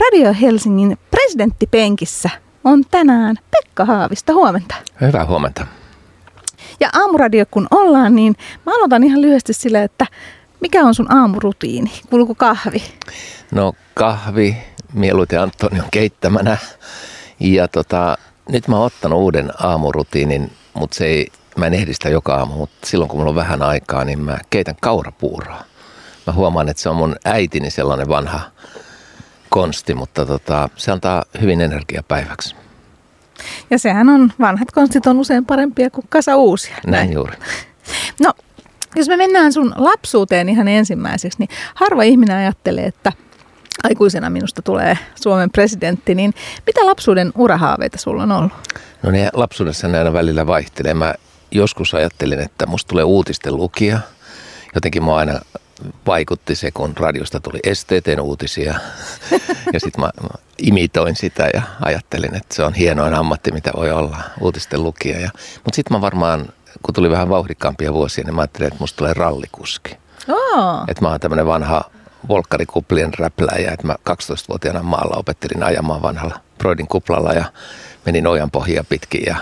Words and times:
Radio 0.00 0.34
Helsingin 0.40 0.98
presidenttipenkissä 1.10 2.30
on 2.64 2.84
tänään 2.90 3.36
Pekka 3.50 3.84
Haavista. 3.84 4.32
Huomenta. 4.32 4.74
Hyvää 5.00 5.26
huomenta. 5.26 5.66
Ja 6.80 6.90
aamuradio 6.92 7.44
kun 7.50 7.66
ollaan, 7.70 8.14
niin 8.14 8.36
mä 8.66 8.72
aloitan 8.76 9.04
ihan 9.04 9.22
lyhyesti 9.22 9.52
sille, 9.52 9.82
että 9.82 10.06
mikä 10.60 10.84
on 10.84 10.94
sun 10.94 11.12
aamurutiini? 11.12 11.90
Kuuluuko 12.10 12.34
kahvi? 12.34 12.82
No 13.50 13.72
kahvi, 13.94 14.56
mieluiten 14.92 15.40
Antonion 15.40 15.86
keittämänä. 15.90 16.56
Ja 17.40 17.68
tota, 17.68 18.18
nyt 18.48 18.68
mä 18.68 18.76
oon 18.76 18.86
ottanut 18.86 19.18
uuden 19.18 19.52
aamurutiinin, 19.62 20.52
mutta 20.74 20.96
se 20.96 21.06
ei, 21.06 21.26
mä 21.56 21.66
en 21.66 21.74
ehdi 21.74 21.94
sitä 21.94 22.08
joka 22.08 22.34
aamu, 22.34 22.54
mutta 22.54 22.86
silloin 22.86 23.08
kun 23.08 23.18
mulla 23.18 23.30
on 23.30 23.36
vähän 23.36 23.62
aikaa, 23.62 24.04
niin 24.04 24.20
mä 24.20 24.38
keitän 24.50 24.76
kaurapuuroa. 24.80 25.64
Mä 26.26 26.32
huomaan, 26.32 26.68
että 26.68 26.82
se 26.82 26.88
on 26.88 26.96
mun 26.96 27.16
äitini 27.24 27.70
sellainen 27.70 28.08
vanha 28.08 28.40
konsti, 29.54 29.94
mutta 29.94 30.26
tota, 30.26 30.68
se 30.76 30.92
antaa 30.92 31.24
hyvin 31.40 31.60
energiapäiväksi. 31.60 32.56
Ja 33.70 33.78
sehän 33.78 34.08
on, 34.08 34.32
vanhat 34.40 34.70
konstit 34.70 35.06
on 35.06 35.18
usein 35.18 35.44
parempia 35.44 35.90
kuin 35.90 36.06
kasa 36.08 36.36
uusia. 36.36 36.76
Näin, 36.86 37.12
juuri. 37.12 37.36
No, 38.20 38.32
jos 38.96 39.08
me 39.08 39.16
mennään 39.16 39.52
sun 39.52 39.72
lapsuuteen 39.76 40.48
ihan 40.48 40.68
ensimmäiseksi, 40.68 41.38
niin 41.38 41.48
harva 41.74 42.02
ihminen 42.02 42.36
ajattelee, 42.36 42.86
että 42.86 43.12
aikuisena 43.84 44.30
minusta 44.30 44.62
tulee 44.62 44.98
Suomen 45.14 45.50
presidentti, 45.50 46.14
niin 46.14 46.34
mitä 46.66 46.86
lapsuuden 46.86 47.32
urahaaveita 47.34 47.98
sulla 47.98 48.22
on 48.22 48.32
ollut? 48.32 48.52
No 49.02 49.10
ne 49.10 49.30
lapsuudessa 49.32 49.88
ne 49.88 49.98
aina 49.98 50.12
välillä 50.12 50.46
vaihtelee. 50.46 50.94
Mä 50.94 51.14
joskus 51.50 51.94
ajattelin, 51.94 52.40
että 52.40 52.66
musta 52.66 52.88
tulee 52.88 53.04
uutisten 53.04 53.56
lukija. 53.56 53.98
Jotenkin 54.74 55.04
mä 55.04 55.14
aina 55.16 55.40
vaikutti 56.06 56.54
se, 56.54 56.70
kun 56.70 56.96
radiosta 56.96 57.40
tuli 57.40 57.60
STTn 57.74 58.20
uutisia. 58.20 58.74
ja 59.72 59.80
sitten 59.80 60.00
mä, 60.00 60.10
mä 60.22 60.28
imitoin 60.58 61.16
sitä 61.16 61.48
ja 61.54 61.62
ajattelin, 61.80 62.34
että 62.34 62.54
se 62.54 62.64
on 62.64 62.74
hienoin 62.74 63.14
ammatti, 63.14 63.52
mitä 63.52 63.70
voi 63.76 63.90
olla, 63.90 64.16
uutisten 64.40 64.82
lukija. 64.82 65.20
Ja, 65.20 65.30
mutta 65.54 65.76
sitten 65.76 65.96
mä 65.96 66.00
varmaan, 66.00 66.48
kun 66.82 66.94
tuli 66.94 67.10
vähän 67.10 67.28
vauhdikkaampia 67.28 67.92
vuosia, 67.92 68.24
niin 68.24 68.34
mä 68.34 68.40
ajattelin, 68.40 68.66
että 68.68 68.80
musta 68.80 68.96
tulee 68.96 69.14
rallikuski. 69.14 69.96
Oh. 70.28 70.84
Että 70.88 71.02
mä 71.02 71.08
oon 71.08 71.20
tämmöinen 71.20 71.46
vanha 71.46 71.90
volkkarikuplien 72.28 73.14
räpläjä, 73.18 73.72
että 73.72 73.86
mä 73.86 73.94
12-vuotiaana 74.10 74.82
maalla 74.82 75.16
opettelin 75.16 75.62
ajamaan 75.62 76.02
vanhalla 76.02 76.40
Broidin 76.58 76.88
kuplalla 76.88 77.32
ja 77.32 77.44
menin 78.06 78.26
ojan 78.26 78.50
pohjia 78.50 78.84
pitkin 78.84 79.22
ja 79.26 79.36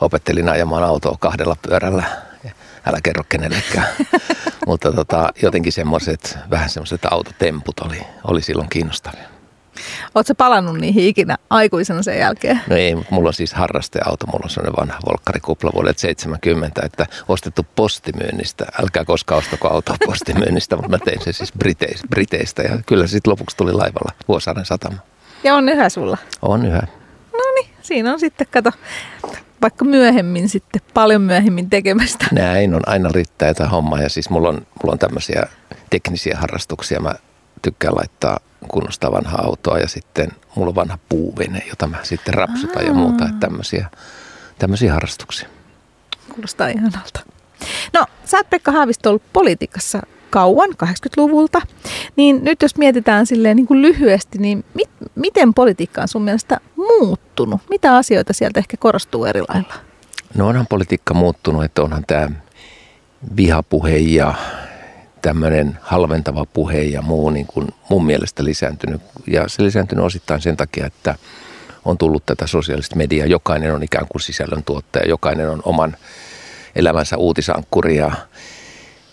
opettelin 0.00 0.48
ajamaan 0.48 0.84
autoa 0.84 1.16
kahdella 1.20 1.56
pyörällä. 1.62 2.04
Älä 2.86 2.98
kerro 3.02 3.24
kenellekään. 3.28 3.86
Mutta 4.68 4.92
tota, 4.92 5.32
jotenkin 5.42 5.72
semmoiset, 5.72 6.38
vähän 6.50 6.70
semmoiset 6.70 7.04
autotemput 7.10 7.80
oli, 7.80 8.00
oli 8.24 8.42
silloin 8.42 8.68
kiinnostavia. 8.68 9.28
Oletko 10.14 10.34
palannut 10.34 10.78
niihin 10.78 11.04
ikinä 11.04 11.36
aikuisena 11.50 12.02
sen 12.02 12.18
jälkeen? 12.18 12.60
No 12.70 12.76
ei, 12.76 12.94
mutta 12.94 13.14
mulla 13.14 13.28
on 13.28 13.34
siis 13.34 13.54
harrasteauto. 13.54 14.26
Mulla 14.26 14.44
on 14.44 14.50
sellainen 14.50 14.76
vanha 14.80 14.98
volkkarikupla 15.06 15.70
vuodelta 15.74 16.00
70, 16.00 16.82
että 16.84 17.06
ostettu 17.28 17.66
postimyynnistä. 17.76 18.66
Älkää 18.82 19.04
koskaan 19.04 19.38
ostako 19.38 19.68
autoa 19.68 19.96
postimyynnistä, 20.06 20.76
mutta 20.76 20.90
mä 20.90 20.98
tein 20.98 21.22
sen 21.24 21.34
siis 21.34 21.52
Briteistä, 21.52 22.08
Briteistä 22.08 22.62
ja 22.62 22.78
kyllä 22.86 23.06
sitten 23.06 23.30
lopuksi 23.30 23.56
tuli 23.56 23.72
laivalla 23.72 24.12
Vuosaaren 24.28 24.64
satama. 24.64 24.98
Ja 25.44 25.54
on 25.54 25.68
yhä 25.68 25.88
sulla? 25.88 26.18
On 26.42 26.66
yhä. 26.66 26.82
No 27.32 27.52
niin, 27.54 27.70
siinä 27.82 28.12
on 28.12 28.20
sitten, 28.20 28.46
kato, 28.50 28.72
vaikka 29.62 29.84
myöhemmin 29.84 30.48
sitten, 30.48 30.80
paljon 30.94 31.22
myöhemmin 31.22 31.70
tekemästä. 31.70 32.26
Näin 32.32 32.74
on, 32.74 32.82
aina 32.86 33.10
riittää 33.12 33.48
jotain 33.48 33.70
hommaa 33.70 34.02
ja 34.02 34.08
siis 34.08 34.30
mulla 34.30 34.48
on, 34.48 34.54
mulla 34.54 34.92
on 34.92 34.98
tämmöisiä 34.98 35.42
teknisiä 35.90 36.38
harrastuksia. 36.40 37.00
Mä 37.00 37.14
tykkään 37.62 37.96
laittaa 37.96 38.40
kunnostaa 38.68 39.12
vanhaa 39.12 39.42
autoa 39.44 39.78
ja 39.78 39.88
sitten 39.88 40.28
mulla 40.56 40.68
on 40.68 40.74
vanha 40.74 40.98
puuvene, 41.08 41.62
jota 41.68 41.86
mä 41.86 41.96
sitten 42.02 42.34
rapsutan 42.34 42.82
Aa. 42.82 42.88
ja 42.88 42.92
muuta. 42.92 43.24
Että 43.24 43.40
tämmöisiä, 43.40 43.90
tämmöisiä 44.58 44.92
harrastuksia. 44.92 45.48
Kuulostaa 46.32 46.68
ihanalta. 46.68 47.20
No, 47.92 48.06
sä 48.24 48.36
oot 48.36 48.50
Pekka 48.50 48.72
Haavisto 48.72 49.08
ollut 49.08 49.32
politiikassa 49.32 50.02
kauan, 50.30 50.70
80-luvulta. 50.70 51.60
Niin 52.16 52.44
nyt 52.44 52.62
jos 52.62 52.76
mietitään 52.76 53.26
silleen 53.26 53.56
niin 53.56 53.66
kuin 53.66 53.82
lyhyesti, 53.82 54.38
niin 54.38 54.64
mit, 54.74 54.88
miten 55.14 55.54
politiikka 55.54 56.02
on 56.02 56.08
sun 56.08 56.22
mielestä 56.22 56.60
muuttunut? 56.76 57.60
Mitä 57.70 57.96
asioita 57.96 58.32
sieltä 58.32 58.60
ehkä 58.60 58.76
korostuu 58.76 59.24
eri 59.24 59.40
lailla? 59.48 59.74
No 60.34 60.48
onhan 60.48 60.66
politiikka 60.66 61.14
muuttunut, 61.14 61.64
että 61.64 61.82
onhan 61.82 62.04
tämä 62.06 62.30
vihapuhe 63.36 63.96
ja 63.96 64.34
tämmöinen 65.22 65.78
halventava 65.80 66.46
puhe 66.46 66.82
ja 66.82 67.02
muu 67.02 67.30
niin 67.30 67.46
kuin 67.46 67.68
mun 67.90 68.06
mielestä 68.06 68.44
lisääntynyt. 68.44 69.02
Ja 69.26 69.48
se 69.48 69.62
lisääntynyt 69.62 70.04
osittain 70.04 70.40
sen 70.40 70.56
takia, 70.56 70.86
että 70.86 71.14
on 71.84 71.98
tullut 71.98 72.26
tätä 72.26 72.46
sosiaalista 72.46 72.96
mediaa. 72.96 73.26
Jokainen 73.26 73.74
on 73.74 73.82
ikään 73.82 74.06
kuin 74.08 74.22
sisällöntuottaja, 74.22 75.08
jokainen 75.08 75.50
on 75.50 75.62
oman 75.64 75.96
elämänsä 76.76 77.16
uutisankkuri. 77.16 77.96
Ja, 77.96 78.12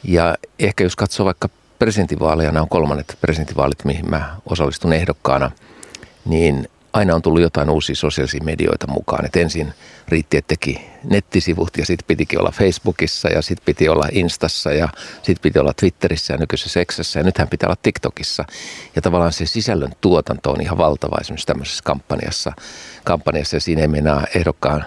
ja 0.07 0.35
ehkä 0.59 0.83
jos 0.83 0.95
katsoo 0.95 1.25
vaikka 1.25 1.49
presidentinvaaleja, 1.79 2.51
nämä 2.51 2.61
on 2.61 2.69
kolmannet 2.69 3.17
presidentinvaalit, 3.21 3.85
mihin 3.85 4.09
mä 4.09 4.35
osallistun 4.45 4.93
ehdokkaana, 4.93 5.51
niin 6.25 6.69
aina 6.93 7.15
on 7.15 7.21
tullut 7.21 7.41
jotain 7.41 7.69
uusia 7.69 7.95
sosiaalisia 7.95 8.43
medioita 8.43 8.87
mukaan. 8.87 9.25
Et 9.25 9.35
ensin 9.35 9.73
riitti, 10.07 10.37
että 10.37 10.47
teki 10.47 10.81
nettisivut 11.03 11.77
ja 11.77 11.85
sitten 11.85 12.07
pitikin 12.07 12.39
olla 12.39 12.51
Facebookissa 12.51 13.29
ja 13.29 13.41
sitten 13.41 13.65
piti 13.65 13.89
olla 13.89 14.07
Instassa 14.11 14.71
ja 14.71 14.89
sitten 15.15 15.41
piti 15.41 15.59
olla 15.59 15.73
Twitterissä 15.73 16.33
ja 16.33 16.37
nykyisessä 16.37 16.79
Exessä 16.79 17.19
ja 17.19 17.23
nythän 17.23 17.47
pitää 17.47 17.67
olla 17.67 17.77
TikTokissa. 17.81 18.45
Ja 18.95 19.01
tavallaan 19.01 19.33
se 19.33 19.45
sisällön 19.45 19.91
tuotanto 20.01 20.51
on 20.51 20.61
ihan 20.61 20.77
valtava 20.77 21.17
esimerkiksi 21.21 21.47
tämmöisessä 21.47 21.83
kampanjassa, 21.83 22.53
kampanjassa 23.03 23.55
ja 23.55 23.61
siinä 23.61 23.81
ei 23.81 23.87
mennä 23.87 24.27
ehdokkaan 24.35 24.85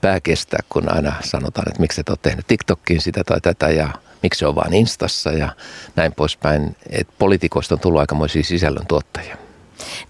pää 0.00 0.20
kestää, 0.20 0.60
kun 0.68 0.94
aina 0.94 1.12
sanotaan, 1.20 1.68
että 1.68 1.80
miksi 1.80 2.00
et 2.00 2.08
ole 2.08 2.18
tehnyt 2.22 2.46
TikTokkiin 2.46 3.00
sitä 3.00 3.24
tai 3.24 3.40
tätä 3.40 3.68
ja 3.68 3.88
miksi 4.22 4.38
se 4.38 4.46
on 4.46 4.54
vaan 4.54 4.74
Instassa 4.74 5.32
ja 5.32 5.52
näin 5.96 6.12
poispäin. 6.12 6.76
Että 6.90 7.12
poliitikoista 7.18 7.74
on 7.74 7.80
tullut 7.80 8.00
aikamoisia 8.00 8.42
sisällön 8.42 8.86
tuottajia. 8.86 9.36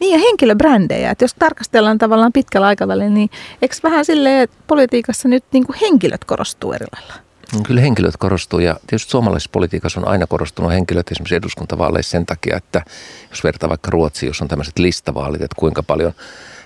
Niin 0.00 0.12
ja 0.12 0.18
henkilöbrändejä, 0.18 1.10
että 1.10 1.24
jos 1.24 1.34
tarkastellaan 1.34 1.98
tavallaan 1.98 2.32
pitkällä 2.32 2.66
aikavälillä, 2.66 3.10
niin 3.10 3.30
eikö 3.62 3.76
vähän 3.82 4.04
silleen, 4.04 4.42
että 4.42 4.56
politiikassa 4.66 5.28
nyt 5.28 5.44
niin 5.52 5.66
kuin 5.66 5.78
henkilöt 5.80 6.24
korostuu 6.24 6.72
eri 6.72 6.86
lailla? 6.96 7.14
No, 7.54 7.60
kyllä 7.66 7.80
henkilöt 7.80 8.16
korostuu 8.16 8.58
ja 8.58 8.76
tietysti 8.86 9.10
suomalaisessa 9.10 9.50
politiikassa 9.52 10.00
on 10.00 10.08
aina 10.08 10.26
korostunut 10.26 10.72
henkilöt 10.72 11.10
esimerkiksi 11.10 11.34
eduskuntavaaleissa 11.34 12.10
sen 12.10 12.26
takia, 12.26 12.56
että 12.56 12.82
jos 13.30 13.44
vertaa 13.44 13.68
vaikka 13.68 13.90
Ruotsi, 13.90 14.26
jos 14.26 14.42
on 14.42 14.48
tämmöiset 14.48 14.78
listavaalit, 14.78 15.42
että 15.42 15.56
kuinka 15.58 15.82
paljon 15.82 16.12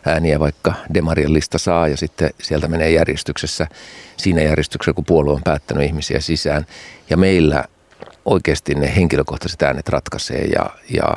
ääniä 0.06 0.40
vaikka 0.40 0.74
Demarien 0.94 1.32
lista 1.32 1.58
saa 1.58 1.88
ja 1.88 1.96
sitten 1.96 2.30
sieltä 2.42 2.68
menee 2.68 2.90
järjestyksessä, 2.90 3.66
siinä 4.16 4.42
järjestyksessä 4.42 4.92
kun 4.92 5.04
puolue 5.04 5.32
on 5.32 5.42
päättänyt 5.44 5.84
ihmisiä 5.84 6.20
sisään. 6.20 6.66
Ja 7.10 7.16
meillä 7.16 7.64
oikeasti 8.24 8.74
ne 8.74 8.96
henkilökohtaiset 8.96 9.62
äänet 9.62 9.88
ratkaisee 9.88 10.44
ja, 10.44 10.66
ja 10.90 11.16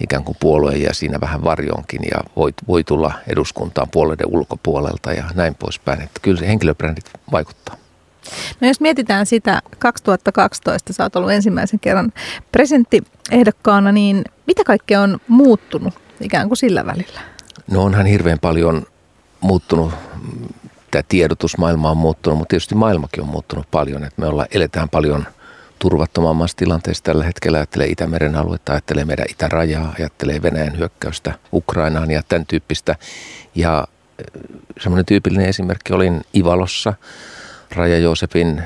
ikään 0.00 0.24
kuin 0.24 0.36
puolue 0.40 0.74
ja 0.74 0.94
siinä 0.94 1.20
vähän 1.20 1.44
varjonkin 1.44 2.00
ja 2.10 2.20
voi, 2.36 2.52
voi 2.68 2.84
tulla 2.84 3.12
eduskuntaan 3.26 3.88
puolueiden 3.90 4.26
ulkopuolelta 4.30 5.12
ja 5.12 5.24
näin 5.34 5.54
poispäin. 5.54 6.02
Että 6.02 6.20
kyllä 6.22 6.38
se 6.38 6.48
henkilöbrändit 6.48 7.10
vaikuttaa. 7.32 7.76
No 8.60 8.68
jos 8.68 8.80
mietitään 8.80 9.26
sitä 9.26 9.62
2012, 9.78 10.92
sä 10.92 11.02
oot 11.02 11.16
ollut 11.16 11.32
ensimmäisen 11.32 11.80
kerran 11.80 12.12
presidenttiehdokkaana, 12.52 13.92
niin 13.92 14.24
mitä 14.46 14.64
kaikkea 14.64 15.00
on 15.00 15.18
muuttunut 15.28 15.94
ikään 16.20 16.48
kuin 16.48 16.56
sillä 16.56 16.86
välillä? 16.86 17.31
No 17.70 17.82
onhan 17.82 18.06
hirveän 18.06 18.38
paljon 18.38 18.86
muuttunut, 19.40 19.94
tämä 20.90 21.02
tiedotusmaailma 21.08 21.90
on 21.90 21.96
muuttunut, 21.96 22.38
mutta 22.38 22.50
tietysti 22.50 22.74
maailmakin 22.74 23.22
on 23.22 23.28
muuttunut 23.28 23.66
paljon, 23.70 24.04
että 24.04 24.20
me 24.20 24.26
ollaan, 24.26 24.48
eletään 24.52 24.88
paljon– 24.88 25.26
turvattomammassa 25.82 26.56
tilanteessa 26.56 27.04
tällä 27.04 27.24
hetkellä. 27.24 27.58
Ajattelee 27.58 27.86
Itämeren 27.86 28.36
aluetta, 28.36 28.72
ajattelee 28.72 29.04
meidän 29.04 29.26
itärajaa, 29.30 29.94
ajattelee 29.98 30.42
Venäjän 30.42 30.78
hyökkäystä 30.78 31.34
Ukrainaan 31.52 32.10
ja 32.10 32.22
tämän 32.28 32.46
tyyppistä. 32.46 32.96
Ja 33.54 33.88
semmoinen 34.80 35.06
tyypillinen 35.06 35.48
esimerkki 35.48 35.92
olin 35.92 36.20
Ivalossa. 36.36 36.94
Raja 37.70 37.98
Joosepin 37.98 38.62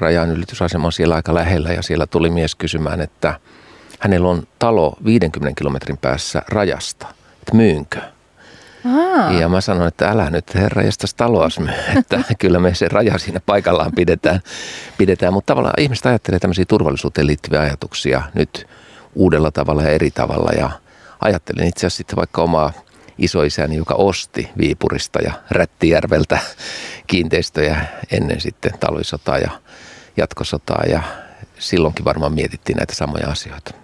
rajan 0.00 0.30
ylitysasema 0.30 0.90
siellä 0.90 1.14
aika 1.14 1.34
lähellä 1.34 1.72
ja 1.72 1.82
siellä 1.82 2.06
tuli 2.06 2.30
mies 2.30 2.54
kysymään, 2.54 3.00
että 3.00 3.40
hänellä 4.00 4.28
on 4.28 4.42
talo 4.58 4.96
50 5.04 5.58
kilometrin 5.58 5.98
päässä 5.98 6.42
rajasta, 6.48 7.06
että 7.38 7.54
myynkö. 7.54 8.00
Aa. 8.86 9.32
Ja 9.32 9.48
mä 9.48 9.60
sanoin, 9.60 9.88
että 9.88 10.08
älä 10.08 10.30
nyt 10.30 10.54
herra 10.54 10.82
jästäs 10.82 11.14
taloas, 11.14 11.58
että 11.98 12.22
kyllä 12.40 12.58
me 12.58 12.74
se 12.74 12.88
raja 12.88 13.18
siinä 13.18 13.40
paikallaan 13.46 13.92
pidetään. 13.92 14.40
pidetään. 14.98 15.32
Mutta 15.32 15.46
tavallaan 15.50 15.82
ihmiset 15.82 16.06
ajattelee 16.06 16.40
tämmöisiä 16.40 16.64
turvallisuuteen 16.64 17.26
liittyviä 17.26 17.60
ajatuksia 17.60 18.22
nyt 18.34 18.66
uudella 19.14 19.50
tavalla 19.50 19.82
ja 19.82 19.90
eri 19.90 20.10
tavalla. 20.10 20.50
Ja 20.58 20.70
ajattelin 21.20 21.68
itse 21.68 21.80
asiassa 21.80 21.96
sitten 21.96 22.16
vaikka 22.16 22.42
omaa 22.42 22.72
isoisäni, 23.18 23.76
joka 23.76 23.94
osti 23.94 24.48
Viipurista 24.58 25.22
ja 25.22 25.32
Rättijärveltä 25.50 26.38
kiinteistöjä 27.06 27.86
ennen 28.10 28.40
sitten 28.40 28.72
talvisotaa 28.80 29.38
ja 29.38 29.50
jatkosotaa. 30.16 30.82
Ja 30.88 31.02
silloinkin 31.58 32.04
varmaan 32.04 32.32
mietittiin 32.34 32.76
näitä 32.76 32.94
samoja 32.94 33.28
asioita. 33.28 33.74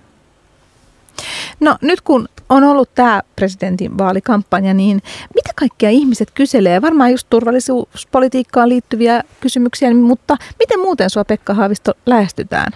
No 1.61 1.79
nyt 1.81 2.01
kun 2.01 2.29
on 2.53 2.65
ollut 2.65 2.95
tämä 2.95 3.23
presidentin 3.37 3.99
vaalikampanja, 3.99 4.75
niin 4.75 5.03
mitä 5.35 5.51
kaikkia 5.55 5.91
ihmiset 5.91 6.31
kyselee? 6.31 6.83
Varmaan 6.83 7.11
just 7.11 7.27
turvallisuuspolitiikkaan 7.31 8.69
liittyviä 8.69 9.23
kysymyksiä, 9.41 9.95
mutta 9.95 10.37
miten 10.59 10.81
muuten 10.81 11.11
sua 11.11 11.25
Pekka 11.25 11.55
Haavisto 11.55 11.93
lähestytään? 12.07 12.73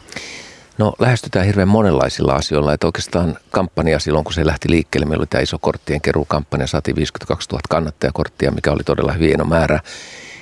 No 0.79 0.93
lähestytään 0.99 1.47
hirveän 1.47 1.69
monenlaisilla 1.69 2.33
asioilla, 2.33 2.73
että 2.73 2.87
oikeastaan 2.87 3.37
kampanja 3.51 3.99
silloin 3.99 4.25
kun 4.25 4.33
se 4.33 4.47
lähti 4.47 4.71
liikkeelle, 4.71 5.07
meillä 5.07 5.21
oli 5.21 5.27
tämä 5.27 5.43
iso 5.43 5.59
korttien 5.59 6.01
keruukampanja, 6.01 6.67
saatiin 6.67 6.97
52 6.97 7.49
000 7.51 7.61
kannattajakorttia, 7.69 8.51
mikä 8.51 8.73
oli 8.73 8.85
todella 8.85 9.13
hieno 9.13 9.45
määrä. 9.45 9.81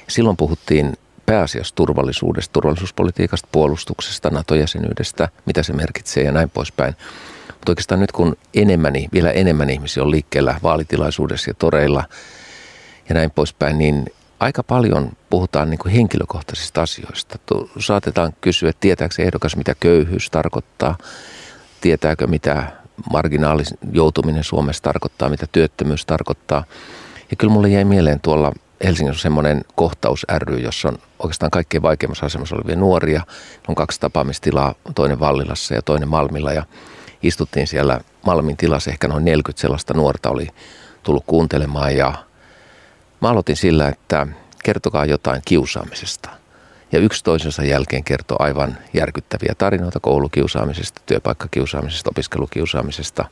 Silloin 0.09 0.37
puhuttiin 0.37 0.93
pääasiassa 1.27 1.75
turvallisuudesta, 1.75 2.53
turvallisuuspolitiikasta, 2.53 3.49
puolustuksesta, 3.53 4.31
NATO-jäsenyydestä, 4.31 5.29
mitä 5.47 5.63
se 5.63 5.73
merkitsee 5.73 6.25
ja 6.25 6.33
näin 6.33 6.51
poispäin. 6.51 6.95
Mutta 7.65 7.73
oikeastaan 7.73 8.01
nyt 8.01 8.13
kun 8.13 8.37
enemmän, 8.55 8.93
vielä 9.13 9.31
enemmän 9.31 9.71
ihmisiä 9.71 10.03
on 10.03 10.11
liikkeellä 10.11 10.61
vaalitilaisuudessa 10.63 11.51
ja 11.51 11.55
toreilla 11.55 12.05
ja 13.09 13.15
näin 13.15 13.31
poispäin, 13.31 13.79
niin 13.79 14.05
aika 14.41 14.63
paljon 14.63 15.13
puhutaan 15.31 15.71
niin 15.71 15.79
kuin 15.79 15.93
henkilökohtaisista 15.93 16.83
asioista. 16.83 17.39
Saatetaan 17.79 18.33
kysyä, 18.41 18.73
tietääkö 18.81 19.15
ehdokas, 19.19 19.57
mitä 19.57 19.75
köyhyys 19.81 20.31
tarkoittaa, 20.31 20.97
tietääkö 21.81 22.27
mitä 22.27 22.73
marginaalis 23.13 23.75
joutuminen 23.93 24.45
Suomessa 24.45 24.83
tarkoittaa, 24.83 25.29
mitä 25.29 25.47
työttömyys 25.53 26.07
tarkoittaa. 26.07 26.65
Ja 27.31 27.37
kyllä 27.37 27.53
mulle 27.53 27.69
jäi 27.69 27.85
mieleen 27.85 28.21
tuolla 28.21 28.53
Helsingissä 28.85 29.23
semmoinen 29.23 29.65
kohtaus 29.75 30.27
ry, 30.39 30.59
jossa 30.59 30.89
on 30.89 30.99
oikeastaan 31.19 31.51
kaikkein 31.51 31.83
vaikeimmassa 31.83 32.27
asemassa 32.27 32.57
olevia 32.57 32.77
nuoria. 32.77 33.23
On 33.69 33.75
kaksi 33.75 34.01
tapaamistilaa, 34.01 34.75
toinen 34.95 35.21
Vallilassa 35.21 35.75
ja 35.75 35.83
toinen 35.83 36.09
Malmilla 36.09 36.53
ja 36.53 36.63
istuttiin 37.25 37.67
siellä 37.67 38.01
Malmin 38.27 38.57
tilassa, 38.57 38.91
ehkä 38.91 39.09
noin 39.09 39.25
40 39.25 39.61
sellaista 39.61 39.95
nuorta 39.95 40.31
oli 40.31 40.49
tullut 41.03 41.25
kuuntelemaan 41.27 41.97
ja 41.97 42.15
mä 43.21 43.29
aloitin 43.29 43.57
sillä, 43.57 43.89
että 43.89 44.27
kertokaa 44.65 45.05
jotain 45.05 45.43
kiusaamisesta. 45.45 46.31
Ja 46.93 46.99
yksi 46.99 47.25
toisensa 47.25 47.65
jälkeen 47.65 48.05
kertoi 48.05 48.37
aivan 48.41 48.79
järkyttäviä 48.95 49.55
tarinoita 49.59 50.01
koulukiusaamisesta, 50.01 51.01
työpaikkakiusaamisesta, 51.07 52.11
opiskelukiusaamisesta, 52.11 53.25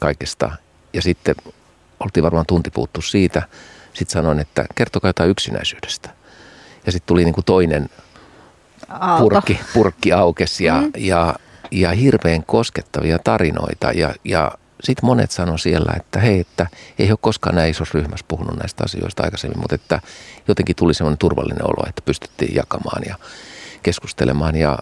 kaikesta. 0.00 0.50
Ja 0.92 1.02
sitten 1.02 1.34
oltiin 2.00 2.24
varmaan 2.24 2.46
tunti 2.46 2.70
puuttu 2.70 3.02
siitä. 3.02 3.42
Sitten 3.92 4.12
sanoin, 4.12 4.38
että 4.38 4.64
kertokaa 4.74 5.08
jotain 5.08 5.30
yksinäisyydestä. 5.30 6.10
Ja 6.86 6.92
sitten 6.92 7.06
tuli 7.06 7.24
niin 7.24 7.34
kuin 7.34 7.44
toinen 7.44 7.88
purkki, 9.18 9.60
purkki 9.74 10.12
aukesi 10.12 10.64
ja, 10.64 10.80
mm. 10.80 10.90
ja, 10.96 11.34
ja 11.70 11.90
hirveän 11.90 12.44
koskettavia 12.44 13.18
tarinoita. 13.18 13.92
Ja, 13.92 14.14
ja 14.24 14.52
sitten 14.82 15.06
monet 15.06 15.30
sanoi 15.30 15.58
siellä, 15.58 15.92
että 15.96 16.20
hei, 16.20 16.40
että 16.40 16.66
ei 16.98 17.10
ole 17.10 17.18
koskaan 17.20 17.56
näin 17.56 17.70
isossa 17.70 17.98
ryhmässä 17.98 18.26
puhunut 18.28 18.56
näistä 18.56 18.84
asioista 18.84 19.22
aikaisemmin, 19.22 19.60
mutta 19.60 19.74
että 19.74 20.00
jotenkin 20.48 20.76
tuli 20.76 20.94
semmoinen 20.94 21.18
turvallinen 21.18 21.64
olo, 21.64 21.88
että 21.88 22.02
pystyttiin 22.02 22.54
jakamaan 22.54 23.02
ja 23.06 23.14
keskustelemaan. 23.82 24.56
Ja 24.56 24.78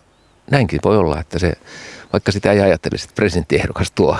näinkin 0.50 0.80
voi 0.84 0.96
olla, 0.96 1.20
että 1.20 1.38
se, 1.38 1.52
vaikka 2.12 2.32
sitä 2.32 2.52
ei 2.52 2.60
ajattelisi, 2.60 3.04
että 3.04 3.14
presidenttiehdokas 3.14 3.90
tuo 3.90 4.18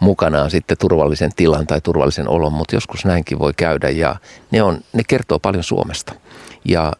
mukanaan 0.00 0.50
sitten 0.50 0.78
turvallisen 0.78 1.30
tilan 1.36 1.66
tai 1.66 1.80
turvallisen 1.80 2.28
olon, 2.28 2.52
mutta 2.52 2.76
joskus 2.76 3.04
näinkin 3.04 3.38
voi 3.38 3.52
käydä 3.56 3.90
ja 3.90 4.16
ne, 4.50 4.62
on, 4.62 4.80
ne 4.92 5.02
kertoo 5.08 5.38
paljon 5.38 5.64
Suomesta. 5.64 6.12
Ja 6.64 6.92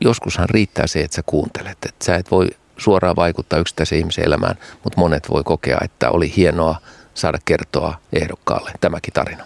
joskushan 0.00 0.50
riittää 0.50 0.86
se, 0.86 1.00
että 1.00 1.14
sä 1.14 1.22
kuuntelet, 1.26 1.78
että 1.88 2.04
sä 2.04 2.16
et 2.16 2.30
voi 2.30 2.48
suoraan 2.76 3.16
vaikuttaa 3.16 3.58
yksittäisen 3.58 3.98
ihmisen 3.98 4.24
elämään, 4.24 4.56
mutta 4.84 5.00
monet 5.00 5.30
voi 5.30 5.44
kokea, 5.44 5.78
että 5.84 6.10
oli 6.10 6.32
hienoa 6.36 6.76
saada 7.14 7.38
kertoa 7.44 7.98
ehdokkaalle 8.12 8.70
tämäkin 8.80 9.14
tarina. 9.14 9.44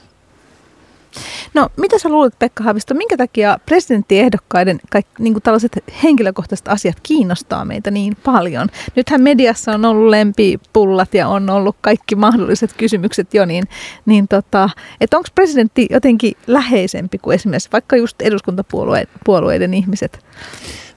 No, 1.54 1.68
mitä 1.76 1.98
sä 1.98 2.08
luulet, 2.08 2.38
Pekka 2.38 2.64
Haavisto, 2.64 2.94
minkä 2.94 3.16
takia 3.16 3.58
presidenttiehdokkaiden 3.66 4.80
kaikki, 4.90 5.12
niin 5.22 5.34
kuin 5.34 5.42
tällaiset 5.42 5.84
henkilökohtaiset 6.02 6.68
asiat 6.68 6.96
kiinnostaa 7.02 7.64
meitä 7.64 7.90
niin 7.90 8.16
paljon? 8.24 8.68
Nythän 8.96 9.22
mediassa 9.22 9.72
on 9.72 9.84
ollut 9.84 10.08
lempipullat 10.08 11.14
ja 11.14 11.28
on 11.28 11.50
ollut 11.50 11.76
kaikki 11.80 12.14
mahdolliset 12.14 12.72
kysymykset 12.72 13.34
jo, 13.34 13.44
niin, 13.44 13.64
niin 14.06 14.28
tota, 14.28 14.70
onko 15.14 15.28
presidentti 15.34 15.86
jotenkin 15.90 16.32
läheisempi 16.46 17.18
kuin 17.18 17.34
esimerkiksi 17.34 17.68
vaikka 17.72 17.96
just 17.96 18.22
eduskuntapuolueiden 18.22 19.74
ihmiset? 19.74 20.24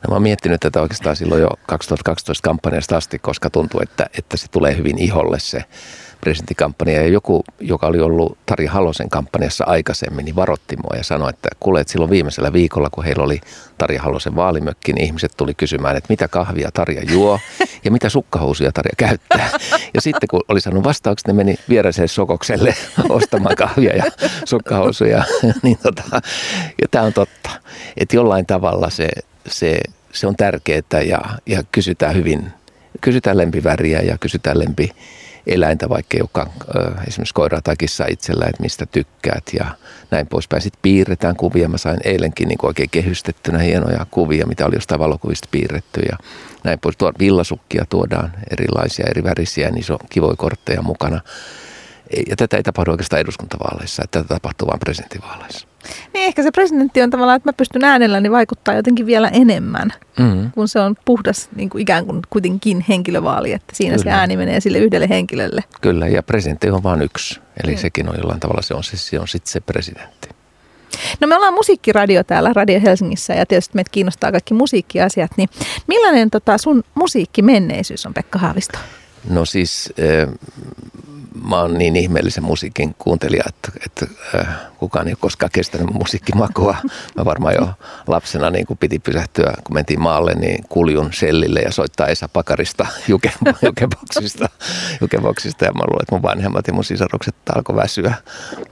No 0.04 0.08
mä 0.10 0.16
oon 0.16 0.22
miettinyt 0.22 0.62
tätä 0.62 0.82
oikeastaan 0.82 1.16
silloin 1.16 1.42
jo 1.42 1.50
2012 1.68 2.44
kampanjasta 2.44 2.98
asti, 2.98 3.20
koska 3.20 3.50
tuntuu, 3.50 3.80
että, 3.84 4.06
että 4.18 4.38
se 4.38 4.48
tulee 4.52 4.78
hyvin 4.78 4.98
iholle 4.98 5.40
se 5.40 5.64
presidenttikampanja 6.22 7.02
ja 7.02 7.08
joku, 7.08 7.44
joka 7.60 7.88
oli 7.88 8.00
ollut 8.00 8.38
Tari 8.46 8.66
Halosen 8.66 9.10
kampanjassa 9.10 9.64
aikaisemmin, 9.68 10.26
niin 10.26 10.36
varotti 10.36 10.76
mua 10.76 10.98
ja 10.98 11.04
sanoi, 11.04 11.30
että 11.30 11.50
kuule, 11.60 11.82
että 11.82 11.92
silloin 11.92 12.12
viimeisellä 12.12 12.54
viikolla, 12.54 12.90
kun 12.90 13.04
heillä 13.04 13.24
oli 13.24 13.42
Tari 13.78 13.98
Halosen 13.98 14.36
vaalimökki, 14.36 14.94
niin 14.94 15.06
ihmiset 15.06 15.32
tuli 15.38 15.54
kysymään, 15.54 15.98
että 15.98 16.08
mitä 16.10 16.28
kahvia 16.28 16.70
Tarja 16.74 17.04
juo 17.12 17.40
ja 17.84 17.92
mitä 17.92 18.10
sukkahousuja 18.10 18.72
Tarja 18.72 18.94
käyttää. 18.98 19.50
Ja 19.94 20.02
sitten 20.02 20.28
kun 20.28 20.42
oli 20.48 20.62
sanonut 20.62 20.84
vastaukset, 20.84 21.28
ne 21.28 21.34
meni 21.34 21.56
vieraiselle 21.70 22.08
sokokselle 22.08 22.76
ostamaan 23.10 23.56
kahvia 23.56 23.96
ja 23.96 24.04
sukkahousuja. 24.46 25.24
niin 25.64 25.78
tota, 25.84 26.04
ja 26.82 26.88
tämä 26.92 27.06
on 27.06 27.14
totta, 27.14 27.50
että 27.98 28.16
jollain 28.16 28.46
tavalla 28.46 28.90
se, 28.90 29.10
se, 29.48 29.80
se 30.14 30.28
on 30.28 30.36
tärkeää 30.36 31.02
ja, 31.06 31.20
ja 31.46 31.64
kysytään 31.72 32.16
hyvin, 32.16 32.52
kysytään 33.02 33.38
lempiväriä 33.38 34.02
ja 34.02 34.18
kysytään 34.18 34.60
lempi 34.60 34.92
eläintä, 35.48 35.90
vaikka 35.90 36.18
joka 36.18 36.50
esimerkiksi 37.08 37.34
koira 37.34 37.62
tai 37.62 37.76
kissa 37.78 38.06
itsellä, 38.10 38.46
että 38.46 38.64
mistä 38.64 38.86
tykkäät 38.86 39.44
ja 39.60 39.66
näin 40.12 40.28
poispäin. 40.28 40.62
Sitten 40.62 40.80
piirretään 40.82 41.36
kuvia. 41.36 41.70
Mä 41.70 41.78
sain 41.78 42.00
eilenkin 42.04 42.48
niin 42.48 42.58
oikein 42.64 42.90
kehystettynä 42.90 43.60
hienoja 43.60 44.06
kuvia, 44.12 44.48
mitä 44.48 44.66
oli 44.66 44.76
jostain 44.76 45.00
valokuvista 45.00 45.48
piirretty 45.52 46.02
ja 46.02 46.18
näin 46.64 46.80
pois. 46.80 46.98
Tuo 46.98 47.12
villasukkia 47.20 47.86
tuodaan 47.90 48.34
erilaisia, 48.52 49.06
eri 49.10 49.24
värisiä, 49.24 49.70
niin 49.70 49.84
se 49.84 49.94
on 49.94 50.00
kivoja 50.10 50.36
kortteja 50.36 50.82
mukana. 50.82 51.22
Ja 52.30 52.36
tätä 52.36 52.58
ei 52.58 52.64
tapahdu 52.64 52.92
oikeastaan 52.92 53.20
eduskuntavaaleissa, 53.20 54.04
että 54.04 54.20
tätä 54.20 54.34
tapahtuu 54.34 54.68
vain 54.68 54.80
presidentinvaaleissa. 54.80 55.71
Niin 56.14 56.26
ehkä 56.26 56.44
se 56.44 56.52
presidentti 56.52 57.02
on 57.02 57.10
tavallaan, 57.10 57.38
että 57.38 57.50
mä 57.50 57.54
pystyn 57.54 57.84
äänelläni 57.84 58.32
vaikuttaa 58.32 58.74
jotenkin 58.74 59.06
vielä 59.06 59.28
enemmän, 59.28 59.94
mm-hmm. 60.20 60.52
kun 60.52 60.68
se 60.68 60.80
on 60.80 60.96
puhdas 61.06 61.50
niin 61.56 61.70
kuin 61.70 61.82
ikään 61.82 62.06
kuin 62.06 62.22
kuitenkin 62.30 62.86
henkilövaali, 62.90 63.54
että 63.54 63.76
siinä 63.76 63.96
Kyllä. 63.96 64.04
se 64.04 64.10
ääni 64.10 64.38
menee 64.38 64.60
sille 64.60 64.78
yhdelle 64.78 65.10
henkilölle. 65.10 65.64
Kyllä, 65.82 66.08
ja 66.08 66.24
presidentti 66.24 66.70
on 66.70 66.84
vain 66.84 67.02
yksi, 67.02 67.40
eli 67.64 67.72
mm. 67.72 67.78
sekin 67.78 68.10
on 68.10 68.16
jollain 68.18 68.40
tavalla, 68.40 68.62
se 68.62 68.74
on, 68.74 68.84
se, 68.84 68.98
se 68.98 69.20
on 69.20 69.28
sitten 69.28 69.52
se 69.52 69.60
presidentti. 69.60 70.30
No 71.20 71.28
me 71.28 71.36
ollaan 71.36 71.54
musiikkiradio 71.54 72.24
täällä 72.24 72.54
Radio 72.54 72.80
Helsingissä 72.84 73.34
ja 73.34 73.46
tietysti 73.46 73.76
meitä 73.76 73.90
kiinnostaa 73.92 74.32
kaikki 74.32 74.54
musiikkiasiat, 74.54 75.32
niin 75.38 75.50
millainen 75.88 76.30
tota 76.30 76.58
sun 76.58 76.84
musiikkimenneisyys 76.96 78.06
on 78.06 78.14
Pekka 78.14 78.40
Haavisto? 78.40 78.78
No 79.30 79.46
siis 79.46 79.94
mä 81.48 81.62
oon 81.62 81.78
niin 81.78 81.96
ihmeellisen 81.96 82.44
musiikin 82.44 82.96
kuuntelija, 83.00 83.44
että, 83.48 83.72
että 83.86 84.08
kukaan 84.78 85.08
ei 85.08 85.12
ole 85.12 85.18
koskaan 85.22 85.50
kestänyt 85.54 85.94
musiikkimakua. 85.94 86.76
Mä 87.18 87.26
varmaan 87.26 87.54
jo 87.54 87.70
lapsena 88.08 88.50
niin 88.50 88.66
kun 88.66 88.78
piti 88.78 89.00
pysähtyä, 89.00 89.54
kun 89.64 89.74
mentiin 89.74 90.02
maalle, 90.02 90.34
niin 90.34 90.66
kuljun 90.70 91.14
sellille 91.14 91.60
ja 91.60 91.72
soittaa 91.72 92.08
Esa 92.08 92.30
Pakarista 92.30 92.88
juke, 93.08 93.32
jukeboksista, 93.62 94.50
jukeboksista. 95.02 95.66
Ja 95.66 95.72
mä 95.72 95.84
luulen, 95.88 96.04
että 96.04 96.16
mun 96.16 96.22
vanhemmat 96.22 96.68
ja 96.68 96.74
mun 96.74 96.84
sisarukset 96.84 97.36
alkoi 97.56 97.76
väsyä 97.76 98.14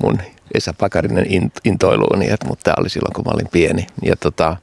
mun 0.03 0.19
Esa 0.53 0.73
Pakarinen 0.73 1.25
intoiluuni, 1.63 2.29
että, 2.29 2.47
mutta 2.47 2.63
tämä 2.63 2.75
oli 2.79 2.89
silloin, 2.89 3.13
kun 3.13 3.25
mä 3.25 3.31
olin 3.33 3.47
pieni. 3.51 3.87
Ja 4.03 4.15
tota, 4.15 4.57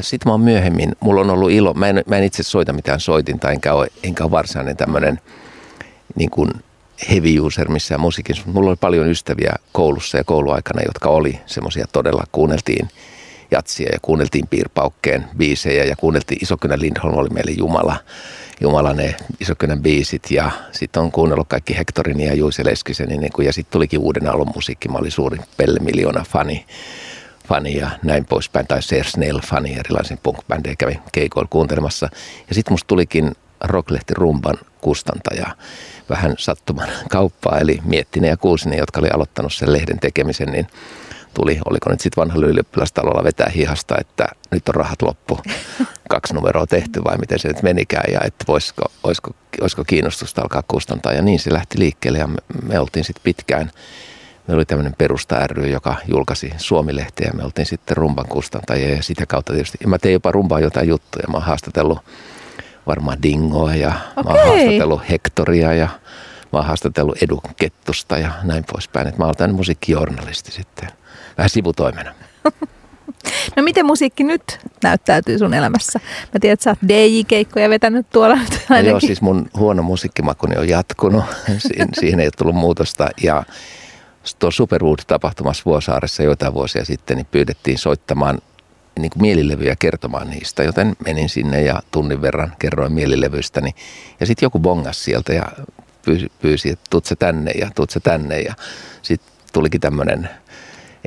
sitten 0.00 0.28
mä 0.28 0.32
oon 0.32 0.40
myöhemmin, 0.40 0.92
mulla 1.00 1.20
on 1.20 1.30
ollut 1.30 1.50
ilo, 1.50 1.74
mä 1.74 1.88
en, 1.88 2.02
mä 2.06 2.16
en 2.16 2.24
itse 2.24 2.42
soita 2.42 2.72
mitään 2.72 3.00
soitinta, 3.00 3.50
enkä 3.50 3.74
ole, 3.74 3.88
enkä 4.02 4.24
ole 4.24 4.30
varsinainen 4.30 4.76
tämmöinen 4.76 5.20
niin 6.16 6.30
kuin 6.30 6.50
heavy 7.10 7.38
user 7.38 7.68
missään 7.68 8.00
musiikissa. 8.00 8.42
Mulla 8.46 8.70
oli 8.70 8.76
paljon 8.80 9.08
ystäviä 9.08 9.52
koulussa 9.72 10.18
ja 10.18 10.24
kouluaikana, 10.24 10.82
jotka 10.86 11.08
oli 11.08 11.40
semmoisia 11.46 11.86
todella, 11.92 12.24
kuunneltiin 12.32 12.88
jatsia 13.50 13.88
ja 13.92 13.98
kuunneltiin 14.02 14.46
piirpaukkeen 14.48 15.24
biisejä 15.36 15.84
ja 15.84 15.96
kuunneltiin 15.96 16.42
Isokynän 16.42 16.80
Lindholm 16.80 17.18
oli 17.18 17.28
meille 17.28 17.50
Jumala, 17.50 17.96
Jumala 18.60 18.92
ne 18.92 19.14
Isokynän 19.40 19.82
biisit 19.82 20.30
ja 20.30 20.50
sitten 20.72 21.02
on 21.02 21.12
kuunnellut 21.12 21.48
kaikki 21.48 21.78
Hektorin 21.78 22.20
ja 22.20 22.34
Juise 22.34 22.64
Leskisen 22.64 23.08
niin 23.08 23.32
kuin, 23.32 23.46
ja 23.46 23.52
sitten 23.52 23.72
tulikin 23.72 24.00
uuden 24.00 24.28
alun 24.28 24.52
musiikki. 24.54 24.88
Mä 24.88 24.98
olin 24.98 25.10
suurin 25.10 25.40
Pelle 25.56 25.80
Miljoona 25.80 26.24
fani, 26.28 26.66
fani 27.50 27.76
ja 27.76 27.90
näin 28.02 28.24
poispäin, 28.24 28.66
tai 28.66 28.82
Ser 28.82 29.04
Snell 29.04 29.40
fani, 29.40 29.78
erilaisen 29.78 30.18
punk 30.22 30.38
kävin 30.78 31.00
keikoilla 31.12 31.48
kuuntelemassa. 31.50 32.08
Ja 32.48 32.54
sitten 32.54 32.72
musta 32.72 32.86
tulikin 32.86 33.32
Rocklehti 33.60 34.14
Rumban 34.14 34.58
kustantaja 34.80 35.46
vähän 36.10 36.34
sattuman 36.38 36.88
kauppaa, 37.08 37.58
eli 37.58 37.78
Miettinen 37.84 38.30
ja 38.30 38.36
Kuusinen, 38.36 38.78
jotka 38.78 39.00
oli 39.00 39.08
aloittanut 39.08 39.52
sen 39.52 39.72
lehden 39.72 40.00
tekemisen, 40.00 40.48
niin 40.48 40.66
tuli, 41.34 41.58
oliko 41.70 41.90
nyt 41.90 42.00
sitten 42.00 42.20
vanhalla 42.20 42.46
ylioppilastalolla 42.46 43.24
vetää 43.24 43.48
hihasta, 43.48 43.94
että 44.00 44.28
nyt 44.50 44.68
on 44.68 44.74
rahat 44.74 45.02
loppu, 45.02 45.38
kaksi 46.10 46.34
numeroa 46.34 46.66
tehty 46.66 47.04
vai 47.04 47.18
miten 47.18 47.38
se 47.38 47.48
nyt 47.48 47.62
menikään 47.62 48.12
ja 48.12 48.20
että 48.24 48.44
voisiko, 48.48 48.82
olisiko, 49.02 49.30
olisiko 49.60 49.84
kiinnostusta 49.84 50.42
alkaa 50.42 50.62
kustantaa 50.68 51.12
ja 51.12 51.22
niin 51.22 51.38
se 51.38 51.52
lähti 51.52 51.78
liikkeelle 51.78 52.18
ja 52.18 52.26
me, 52.26 52.38
me 52.62 52.78
oltiin 52.78 53.04
sitten 53.04 53.22
pitkään 53.22 53.70
Meillä 54.50 54.60
oli 54.60 54.66
tämmöinen 54.66 54.94
perusta 54.98 55.46
ry, 55.46 55.68
joka 55.68 55.96
julkaisi 56.08 56.52
Suomi-lehteä 56.56 57.26
ja 57.26 57.32
me 57.34 57.44
oltiin 57.44 57.66
sitten 57.66 57.96
rumban 57.96 58.26
kustantajia 58.28 58.94
ja 58.94 59.02
sitä 59.02 59.26
kautta 59.26 59.52
tietysti. 59.52 59.78
Ja 59.80 59.88
mä 59.88 59.98
tein 59.98 60.12
jopa 60.12 60.32
rumbaa 60.32 60.60
jotain 60.60 60.88
juttuja. 60.88 61.28
Mä 61.28 61.36
oon 61.36 61.42
haastatellut 61.42 61.98
varmaan 62.86 63.22
Dingoa 63.22 63.74
ja 63.74 63.92
okay. 64.16 64.32
mä 64.32 64.40
oon 64.40 64.48
haastatellut 64.48 65.10
Hektoria 65.10 65.74
ja 65.74 65.88
mä 66.52 66.58
oon 66.58 66.64
haastatellut 66.64 67.22
Edu 67.22 67.42
Kettusta 67.56 68.18
ja 68.18 68.30
näin 68.42 68.64
poispäin. 68.72 69.06
Et 69.06 69.18
mä 69.18 69.24
oon 69.24 69.34
tämmöinen 69.36 69.56
musiikkijournalisti 69.56 70.52
sitten, 70.52 70.88
vähän 71.38 71.50
sivutoimena. 71.50 72.14
No 73.56 73.62
miten 73.62 73.86
musiikki 73.86 74.24
nyt 74.24 74.58
näyttäytyy 74.82 75.38
sun 75.38 75.54
elämässä? 75.54 76.00
Mä 76.34 76.40
tiedän, 76.40 76.52
että 76.52 76.64
sä 76.64 76.70
oot 76.70 76.88
DJ-keikkoja 76.88 77.70
vetänyt 77.70 78.10
tuolla 78.10 78.38
No 78.68 78.78
joo, 78.78 79.00
siis 79.00 79.22
mun 79.22 79.50
huono 79.56 79.82
musiikkimakuni 79.82 80.56
on 80.56 80.68
jatkunut. 80.68 81.24
Siihen 82.00 82.20
ei 82.20 82.26
ole 82.26 82.32
tullut 82.38 82.56
muutosta. 82.56 83.08
Ja 83.22 83.44
tuo 84.38 84.50
Superwood-tapahtumassa 84.50 85.62
Vuosaaressa 85.66 86.22
joitain 86.22 86.54
vuosia 86.54 86.84
sitten, 86.84 87.16
niin 87.16 87.26
pyydettiin 87.30 87.78
soittamaan 87.78 88.38
niin 88.98 89.10
kuin 89.10 89.22
mielilevyjä 89.22 89.76
kertomaan 89.78 90.30
niistä, 90.30 90.62
joten 90.62 90.96
menin 91.04 91.28
sinne 91.28 91.62
ja 91.62 91.82
tunnin 91.90 92.22
verran 92.22 92.52
kerroin 92.58 92.92
mielilevyistä. 92.92 93.60
Ja 94.20 94.26
sitten 94.26 94.46
joku 94.46 94.58
bongas 94.58 95.04
sieltä 95.04 95.32
ja 95.32 95.44
pyysi, 96.42 96.70
että 96.70 96.86
tuut 96.90 97.06
tänne 97.18 97.50
ja 97.50 97.70
tuut 97.74 97.90
tänne. 98.02 98.40
Ja 98.40 98.54
sitten 99.02 99.32
tulikin 99.52 99.80
tämmöinen, 99.80 100.28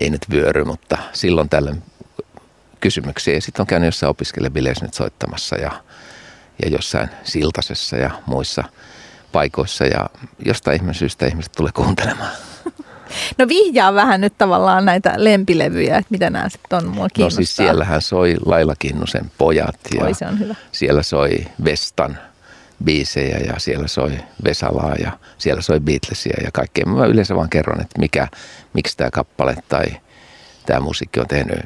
ei 0.01 0.09
nyt 0.09 0.25
vyöry, 0.31 0.63
mutta 0.63 0.97
silloin 1.13 1.49
tällöin 1.49 1.83
kysymyksiä. 2.79 3.33
Ja 3.33 3.41
sitten 3.41 3.63
on 3.63 3.67
käynyt 3.67 3.87
jossain 3.87 4.09
opiskelebileissä 4.09 4.85
nyt 4.85 4.93
soittamassa 4.93 5.55
ja, 5.55 5.71
ja 6.63 6.69
jossain 6.69 7.09
Siltasessa 7.23 7.97
ja 7.97 8.11
muissa 8.25 8.63
paikoissa. 9.31 9.85
Ja 9.85 10.09
jostain 10.45 10.75
ihmeen 10.77 10.95
syystä 10.95 11.25
ihmiset 11.25 11.51
tulee 11.51 11.71
kuuntelemaan. 11.71 12.31
No 13.37 13.47
vihjaa 13.47 13.93
vähän 13.93 14.21
nyt 14.21 14.37
tavallaan 14.37 14.85
näitä 14.85 15.13
lempilevyjä, 15.17 15.97
että 15.97 16.07
mitä 16.09 16.29
nämä 16.29 16.49
sitten 16.49 16.77
on, 16.77 16.87
mua 16.87 17.07
No 17.19 17.29
siis 17.29 17.55
siellähän 17.55 18.01
soi 18.01 18.35
Laila 18.45 18.73
Kinnusen 18.79 19.31
pojat 19.37 19.79
ja 19.95 20.05
Oi, 20.05 20.13
se 20.13 20.25
on 20.25 20.39
hyvä. 20.39 20.55
siellä 20.71 21.03
soi 21.03 21.45
Vestan 21.65 22.17
biisejä 22.83 23.37
ja 23.37 23.53
siellä 23.57 23.87
soi 23.87 24.11
Vesalaa 24.43 24.95
ja 24.95 25.11
siellä 25.37 25.61
soi 25.61 25.79
Beatlesia 25.79 26.37
ja 26.43 26.49
kaikkea. 26.53 26.85
Mä 26.85 27.05
yleensä 27.05 27.35
vaan 27.35 27.49
kerron, 27.49 27.81
että 27.81 27.99
mikä, 27.99 28.27
miksi 28.73 28.97
tämä 28.97 29.11
kappale 29.11 29.55
tai 29.69 29.85
tämä 30.65 30.79
musiikki 30.79 31.19
on 31.19 31.27
tehnyt 31.27 31.59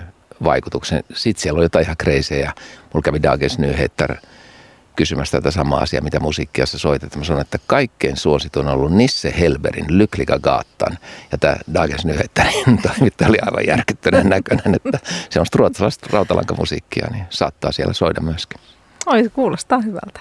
vaikutuksen. 0.44 1.04
Sitten 1.13 1.42
siellä 1.42 1.58
on 1.58 1.63
jotain 1.63 1.84
ihan 1.84 1.98
kreisejä. 1.98 2.54
Mulla 2.94 3.04
kävi 3.04 3.24
Dagens 3.24 3.60
Nyheter– 3.60 4.16
kysymässä 4.98 5.38
tätä 5.38 5.51
samaa 5.51 5.80
asiaa, 5.80 6.04
mitä 6.04 6.20
musiikkia 6.20 6.66
sä 6.66 6.77
soitat. 6.77 7.16
Mä 7.16 7.24
sanon, 7.24 7.42
että 7.42 7.60
kaikkein 7.68 8.18
suosituin 8.18 8.68
on 8.68 8.74
ollut 8.74 8.94
Nisse 8.94 9.34
Helberin 9.39 9.86
Lyklika 9.89 10.39
Gaattan. 10.39 10.98
Ja 11.32 11.38
tämä 11.38 11.56
Dagens 11.74 12.06
Nyheterin 12.06 12.82
toimittaja 12.88 13.30
oli 13.30 13.38
aivan 13.42 13.68
järkyttyneen 13.68 14.30
näköinen, 14.30 14.75
että 14.75 15.00
se 15.30 15.39
on 15.39 15.46
ruotsalaista 15.56 16.08
rautalankamusiikkia, 16.12 17.08
niin 17.12 17.25
saattaa 17.30 17.72
siellä 17.72 17.94
soida 17.94 18.22
myöskin. 18.22 18.62
Oi, 19.06 19.24
se 19.24 19.30
kuulostaa 19.30 19.80
hyvältä. 19.80 20.20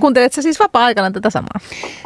Kuuntelet 0.00 0.32
sä 0.32 0.42
siis 0.42 0.58
vapaa-aikana 0.58 1.10
tätä 1.10 1.30
samaa? 1.30 1.60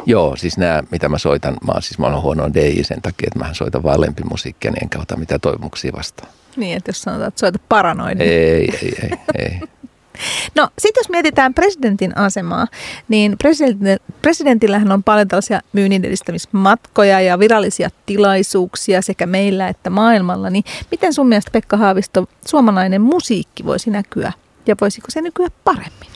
Joo, 0.05 0.35
siis 0.35 0.57
nämä, 0.57 0.83
mitä 0.91 1.09
mä 1.09 1.17
soitan, 1.17 1.57
mä 1.65 1.71
oon, 1.71 1.81
siis 1.81 1.99
mä 1.99 2.07
oon 2.07 2.21
huono 2.21 2.53
DJ 2.53 2.83
sen 2.83 3.01
takia, 3.01 3.27
että 3.27 3.39
mä 3.47 3.53
soitan 3.53 3.83
vain 3.83 4.01
lempimusiikkia, 4.01 4.71
niin 4.71 4.83
enkä 4.83 4.99
ota 4.99 5.17
mitään 5.17 5.41
toivomuksia 5.41 5.91
vastaan. 5.97 6.31
Niin, 6.55 6.77
että 6.77 6.89
jos 6.89 7.01
sanotaan, 7.01 7.27
että 7.27 7.39
soita 7.39 7.59
paranoid. 7.69 8.21
Ei, 8.21 8.69
ei, 8.81 8.93
ei, 9.03 9.11
ei. 9.37 9.59
No 10.55 10.69
sitten 10.79 11.01
jos 11.01 11.09
mietitään 11.09 11.53
presidentin 11.53 12.17
asemaa, 12.17 12.67
niin 13.07 13.37
presidentillähän 14.21 14.91
on 14.91 15.03
paljon 15.03 15.27
tällaisia 15.27 15.61
myynnin 15.73 16.05
edistämismatkoja 16.05 17.21
ja 17.21 17.39
virallisia 17.39 17.89
tilaisuuksia 18.05 19.01
sekä 19.01 19.25
meillä 19.25 19.67
että 19.67 19.89
maailmalla. 19.89 20.49
Niin 20.49 20.63
miten 20.91 21.13
sun 21.13 21.27
mielestä 21.27 21.51
Pekka 21.51 21.77
Haavisto 21.77 22.29
suomalainen 22.45 23.01
musiikki 23.01 23.65
voisi 23.65 23.89
näkyä 23.89 24.31
ja 24.67 24.75
voisiko 24.81 25.07
se 25.09 25.21
näkyä 25.21 25.47
paremmin? 25.63 26.09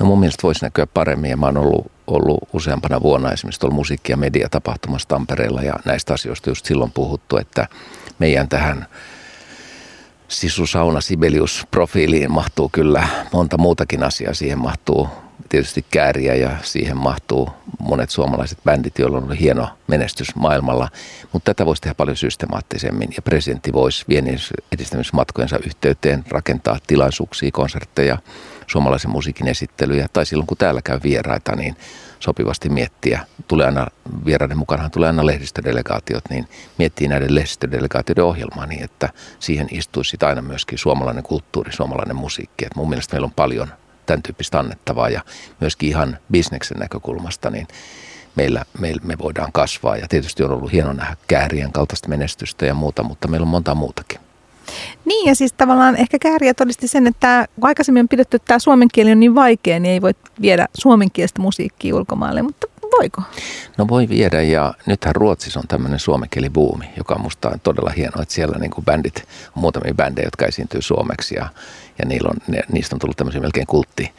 No 0.00 0.06
mun 0.06 0.20
mielestä 0.20 0.42
voisi 0.42 0.64
näkyä 0.64 0.86
paremmin 0.86 1.30
ja 1.30 1.36
mä 1.36 1.46
oon 1.46 1.56
ollut, 1.56 1.92
ollut 2.06 2.48
useampana 2.52 3.02
vuonna 3.02 3.32
esimerkiksi 3.32 3.60
tuolla 3.60 3.76
musiikki- 3.76 4.12
ja 4.12 4.16
mediatapahtumassa 4.16 5.08
Tampereella 5.08 5.62
ja 5.62 5.74
näistä 5.84 6.14
asioista 6.14 6.50
just 6.50 6.66
silloin 6.66 6.90
puhuttu, 6.90 7.36
että 7.36 7.68
meidän 8.18 8.48
tähän 8.48 8.86
Sauna 10.72 11.00
Sibelius 11.00 11.66
profiiliin 11.70 12.32
mahtuu 12.32 12.68
kyllä 12.68 13.08
monta 13.32 13.58
muutakin 13.58 14.04
asiaa. 14.04 14.34
Siihen 14.34 14.58
mahtuu 14.58 15.08
tietysti 15.48 15.84
kääriä 15.90 16.34
ja 16.34 16.50
siihen 16.62 16.96
mahtuu 16.96 17.50
monet 17.78 18.10
suomalaiset 18.10 18.58
bändit, 18.64 18.98
joilla 18.98 19.16
on 19.16 19.24
ollut 19.24 19.40
hieno 19.40 19.68
menestys 19.86 20.36
maailmalla. 20.36 20.88
Mutta 21.32 21.54
tätä 21.54 21.66
voisi 21.66 21.82
tehdä 21.82 21.94
paljon 21.94 22.16
systemaattisemmin 22.16 23.08
ja 23.16 23.22
presidentti 23.22 23.72
voisi 23.72 24.04
viennin 24.08 24.38
edistämismatkojensa 24.72 25.58
yhteyteen 25.66 26.24
rakentaa 26.28 26.78
tilaisuuksia, 26.86 27.50
konsertteja, 27.52 28.18
suomalaisen 28.66 29.10
musiikin 29.10 29.48
esittelyjä 29.48 30.06
tai 30.12 30.26
silloin 30.26 30.46
kun 30.46 30.56
täällä 30.56 30.82
käy 30.82 31.00
vieraita, 31.02 31.56
niin 31.56 31.76
sopivasti 32.20 32.68
miettiä. 32.68 33.20
Tulee 33.48 33.66
aina, 33.66 33.86
vieraiden 34.24 34.58
mukana 34.58 34.90
tulee 34.90 35.06
aina 35.06 35.26
lehdistödelegaatiot, 35.26 36.24
niin 36.30 36.48
miettii 36.78 37.08
näiden 37.08 37.34
lehdistödelegaatioiden 37.34 38.24
ohjelmaa 38.24 38.66
niin, 38.66 38.84
että 38.84 39.08
siihen 39.38 39.68
istuisi 39.70 40.16
aina 40.20 40.42
myöskin 40.42 40.78
suomalainen 40.78 41.22
kulttuuri, 41.22 41.72
suomalainen 41.72 42.16
musiikki. 42.16 42.66
Et 42.66 42.76
mun 42.76 42.88
mielestä 42.88 43.14
meillä 43.14 43.26
on 43.26 43.32
paljon 43.36 43.68
tämän 44.06 44.22
tyyppistä 44.22 44.58
annettavaa 44.58 45.08
ja 45.08 45.20
myöskin 45.60 45.88
ihan 45.88 46.18
bisneksen 46.32 46.78
näkökulmasta, 46.78 47.50
niin 47.50 47.68
meillä, 48.36 48.64
meillä 48.78 49.02
me 49.04 49.18
voidaan 49.18 49.52
kasvaa. 49.52 49.96
Ja 49.96 50.08
tietysti 50.08 50.42
on 50.42 50.50
ollut 50.50 50.72
hieno 50.72 50.92
nähdä 50.92 51.16
käärien 51.26 51.72
kaltaista 51.72 52.08
menestystä 52.08 52.66
ja 52.66 52.74
muuta, 52.74 53.02
mutta 53.02 53.28
meillä 53.28 53.44
on 53.44 53.48
monta 53.48 53.74
muutakin. 53.74 54.23
Niin 55.04 55.28
ja 55.28 55.34
siis 55.34 55.52
tavallaan 55.52 55.96
ehkä 55.96 56.18
Kääriä 56.18 56.54
todisti 56.54 56.88
sen, 56.88 57.06
että 57.06 57.48
kun 57.54 57.68
aikaisemmin 57.68 58.00
on 58.00 58.08
pidetty, 58.08 58.36
että 58.36 58.46
tämä 58.46 58.58
suomen 58.58 58.88
kieli 58.92 59.12
on 59.12 59.20
niin 59.20 59.34
vaikea, 59.34 59.80
niin 59.80 59.92
ei 59.92 60.02
voi 60.02 60.12
viedä 60.40 60.66
suomenkielistä 60.74 61.42
musiikkia 61.42 61.96
ulkomaille, 61.96 62.42
mutta 62.42 62.66
voiko? 62.98 63.22
No 63.78 63.88
voi 63.88 64.08
viedä 64.08 64.42
ja 64.42 64.74
nythän 64.86 65.14
Ruotsissa 65.14 65.60
on 65.60 65.68
tämmöinen 65.68 65.98
suomenkielibuumi, 65.98 66.86
joka 66.96 67.14
on 67.14 67.20
musta 67.20 67.58
todella 67.62 67.90
hienoa, 67.90 68.22
että 68.22 68.34
siellä 68.34 68.58
niin 68.58 68.70
kuin 68.70 68.84
bändit, 68.84 69.16
on 69.56 69.62
muutamia 69.62 69.94
bändejä, 69.94 70.26
jotka 70.26 70.46
esiintyy 70.46 70.82
suomeksi 70.82 71.34
ja, 71.34 71.48
ja 71.98 72.06
niillä 72.06 72.28
on, 72.28 72.36
ne, 72.48 72.60
niistä 72.72 72.96
on 72.96 73.00
tullut 73.00 73.16
tämmöisiä 73.16 73.40
melkein 73.40 73.66
kultti, 73.66 74.12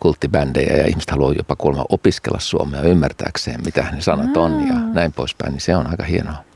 kulttibändejä 0.00 0.76
ja 0.76 0.86
ihmiset 0.86 1.10
haluaa 1.10 1.32
jopa 1.32 1.56
kuulemma 1.56 1.84
opiskella 1.88 2.38
suomea 2.40 2.82
ymmärtääkseen, 2.82 3.60
mitä 3.64 3.86
ne 3.92 4.00
sanat 4.00 4.36
on 4.36 4.66
ja 4.68 4.74
näin 4.74 5.12
poispäin, 5.12 5.52
niin 5.52 5.60
se 5.60 5.76
on 5.76 5.86
aika 5.86 6.04
hienoa. 6.04 6.49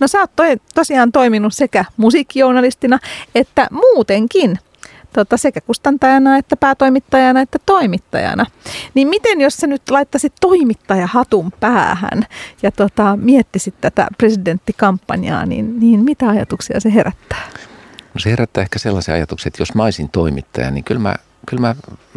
No 0.00 0.08
sä 0.08 0.20
oot 0.20 0.30
toi, 0.36 0.56
tosiaan 0.74 1.12
toiminut 1.12 1.54
sekä 1.54 1.84
musiikkijournalistina 1.96 2.98
että 3.34 3.68
muutenkin 3.70 4.58
tota, 5.14 5.36
sekä 5.36 5.60
kustantajana 5.60 6.36
että 6.36 6.56
päätoimittajana 6.56 7.40
että 7.40 7.58
toimittajana. 7.66 8.46
Niin 8.94 9.08
miten 9.08 9.40
jos 9.40 9.56
sä 9.56 9.66
nyt 9.66 9.90
laittaisit 9.90 10.32
toimittajahatun 10.40 11.52
päähän 11.60 12.26
ja 12.62 12.70
tota, 12.70 13.16
miettisit 13.16 13.74
tätä 13.80 14.06
presidenttikampanjaa, 14.18 15.46
niin, 15.46 15.80
niin 15.80 16.00
mitä 16.00 16.28
ajatuksia 16.28 16.80
se 16.80 16.94
herättää? 16.94 17.42
No 18.14 18.20
se 18.20 18.30
herättää 18.30 18.62
ehkä 18.62 18.78
sellaisia 18.78 19.14
ajatuksia, 19.14 19.48
että 19.48 19.62
jos 19.62 19.74
mä 19.74 19.84
olisin 19.84 20.08
toimittaja, 20.08 20.70
niin 20.70 20.84
kyllä 20.84 21.00
mä 21.00 21.14
kyllä 21.46 21.60
mä 21.60 21.74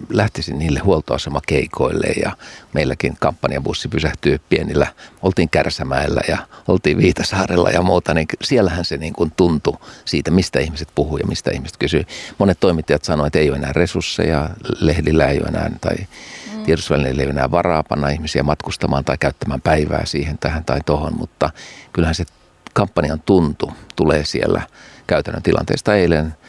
lähtisin 0.10 0.60
niille 0.60 0.80
huoltoasemakeikoille 0.80 2.08
ja 2.08 2.32
meilläkin 2.74 3.18
kampanjabussi 3.20 3.88
pysähtyy 3.88 4.40
pienillä. 4.50 4.88
Oltiin 5.22 5.50
Kärsämäellä 5.50 6.22
ja 6.28 6.38
oltiin 6.68 6.98
Viitasaarella 6.98 7.70
ja 7.70 7.82
muuta, 7.82 8.14
niin 8.14 8.28
siellähän 8.42 8.86
se 8.86 8.98
niin 8.98 9.14
kuin 9.14 9.32
tuntui 9.38 9.78
siitä, 10.06 10.32
mistä 10.32 10.60
ihmiset 10.60 10.88
puhuu 10.96 11.18
ja 11.18 11.28
mistä 11.28 11.52
ihmiset 11.52 11.78
kysyy. 11.78 12.04
Monet 12.38 12.60
toimittajat 12.60 13.04
sanoivat, 13.04 13.28
että 13.28 13.40
ei 13.40 13.50
ole 13.50 13.58
enää 13.58 13.74
resursseja, 13.74 14.50
lehdillä 14.80 15.26
ei 15.26 15.40
ole 15.40 15.48
enää 15.48 15.72
tai 15.82 15.96
mm. 15.98 16.64
tiedotusvälineillä 16.64 17.22
ei 17.22 17.26
ole 17.26 17.34
enää 17.34 17.52
varaa 17.52 17.84
panna 17.84 18.10
ihmisiä 18.10 18.44
matkustamaan 18.44 19.06
tai 19.06 19.18
käyttämään 19.18 19.62
päivää 19.62 20.06
siihen, 20.06 20.38
tähän 20.38 20.66
tai 20.66 20.80
tohon, 20.86 21.18
mutta 21.18 21.50
kyllähän 21.94 22.16
se 22.16 22.26
kampanjan 22.74 23.22
tuntu 23.26 23.74
tulee 23.96 24.26
siellä 24.26 24.62
käytännön 25.08 25.44
tilanteesta 25.44 25.96
eilen– 25.96 26.34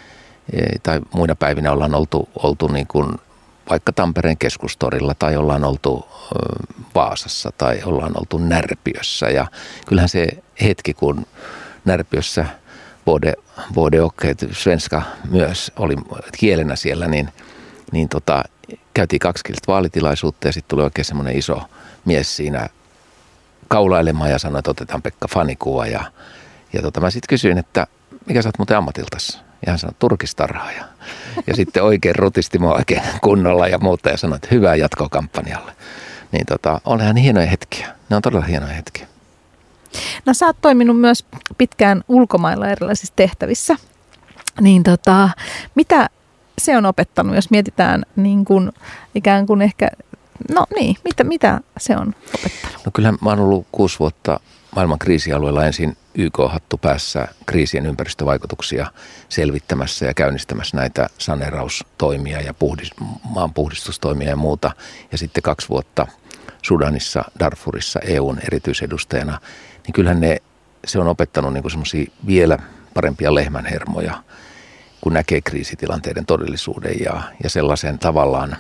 tai 0.83 1.01
muina 1.15 1.35
päivinä 1.35 1.73
ollaan 1.73 1.95
oltu, 1.95 2.29
oltu 2.43 2.69
niin 2.69 2.87
kuin 2.87 3.09
vaikka 3.71 3.93
Tampereen 3.93 4.39
keskustorilla 4.39 5.15
tai 5.15 5.37
ollaan 5.37 5.65
oltu 5.65 6.09
Vaasassa 6.95 7.53
tai 7.59 7.83
ollaan 7.85 8.13
oltu 8.19 8.39
Närpiössä. 8.39 9.27
Ja 9.27 9.47
kyllähän 9.87 10.09
se 10.09 10.29
hetki, 10.63 10.95
kun 10.95 11.27
Närpiössä 11.85 12.47
Bode, 13.05 13.35
Bode 13.75 14.03
Okkeet, 14.03 14.47
svenska 14.53 15.03
myös 15.31 15.73
oli 15.77 15.97
kielenä 16.39 16.77
siellä, 16.77 17.09
niin, 17.09 17.29
niin 17.93 18.09
tota, 18.09 18.45
käytiin 18.95 19.21
kaksikielistä 19.21 19.73
vaalitilaisuutta 19.73 20.49
ja 20.49 20.53
sitten 20.53 20.69
tuli 20.69 20.83
oikein 20.83 21.05
semmoinen 21.05 21.39
iso 21.39 21.63
mies 22.05 22.37
siinä 22.37 22.69
kaulailemaan 23.69 24.31
ja 24.31 24.39
sanoi, 24.39 24.59
että 24.59 24.71
otetaan 24.71 25.03
Pekka 25.03 25.29
fanikuva 25.29 25.87
ja 25.87 26.05
Ja 26.73 26.83
tota, 26.83 27.01
mä 27.01 27.11
sitten 27.11 27.29
kysyin, 27.29 27.59
että 27.59 27.87
mikä 28.27 28.43
sä 28.43 28.49
oot 28.49 28.59
muuten 28.59 28.77
ammatiltas? 28.77 29.48
Ja 29.67 29.73
hän 29.73 29.79
sanoi, 29.79 29.95
turkistarhaaja. 29.99 30.85
Ja 31.47 31.57
sitten 31.57 31.83
oikein 31.83 32.17
rutisti 32.17 32.59
mua 32.59 32.75
oikein 32.75 33.03
kunnolla 33.23 33.69
ja 33.69 33.79
muuta 33.79 34.09
ja 34.09 34.17
sanoi, 34.17 34.37
että 34.37 34.49
hyvää 34.51 34.75
jatkoa 34.75 35.09
kampanjalle. 35.09 35.73
Niin 36.33 36.47
tota, 36.47 36.81
olihan 36.85 37.17
hienoja 37.17 37.47
hetkiä. 37.47 37.89
Ne 38.11 38.17
on 38.17 38.23
todella 38.23 38.45
hienoja 38.45 38.75
hetkiä. 38.75 39.07
No 40.27 40.35
sä 40.35 40.47
oot 40.47 40.57
toiminut 40.61 41.01
myös 41.01 41.25
pitkään 41.59 42.05
ulkomailla 42.09 42.69
erilaisissa 42.69 43.15
tehtävissä. 43.17 43.77
Niin 44.61 44.83
tota, 44.83 45.29
mitä 45.75 46.09
se 46.59 46.77
on 46.77 46.87
opettanut, 46.87 47.35
jos 47.35 47.51
mietitään 47.51 48.05
niin 48.17 48.45
kuin, 48.45 48.73
ikään 49.15 49.47
kuin 49.47 49.63
ehkä, 49.63 49.91
no 50.55 50.67
niin, 50.75 50.97
mitä, 51.05 51.25
mitä 51.25 51.61
se 51.79 51.97
on 51.97 52.15
opettanut? 52.35 52.87
No 52.87 52.93
kyllähän 52.95 53.19
mä 53.21 53.31
oon 53.31 53.41
ollut 53.41 53.67
kuusi 53.73 53.99
vuotta 53.99 54.41
maailman 54.77 54.99
kriisialueella 54.99 55.67
ensin 55.67 55.97
YK-hattu 56.15 56.79
päässä 56.79 57.29
kriisien 57.47 57.87
ympäristövaikutuksia 57.87 58.87
selvittämässä 59.29 60.07
ja 60.07 60.15
käynnistämässä 60.15 60.77
näitä 60.77 61.09
saneeraustoimia 61.19 62.41
ja 62.41 62.55
puhdis, 62.55 62.91
maanpuhdistustoimia 63.25 64.29
ja 64.29 64.37
muuta. 64.37 64.71
Ja 65.13 65.19
sitten 65.19 65.43
kaksi 65.43 65.69
vuotta 65.69 66.07
Sudanissa, 66.63 67.25
Darfurissa 67.41 68.01
EUn 68.01 68.39
erityisedustajana, 68.47 69.41
niin 69.87 69.93
kyllähän 69.93 70.21
ne, 70.21 70.37
se 70.87 70.99
on 70.99 71.09
opettanut 71.09 71.53
niin 71.53 71.71
semmoisia 71.71 72.11
vielä 72.27 72.59
parempia 72.95 73.35
lehmänhermoja, 73.35 74.23
kun 75.01 75.13
näkee 75.13 75.41
kriisitilanteiden 75.41 76.27
todellisuuden 76.27 76.95
ja, 77.05 77.23
ja 77.43 77.51
sellaisen 77.51 77.99
tavallaan, 77.99 78.57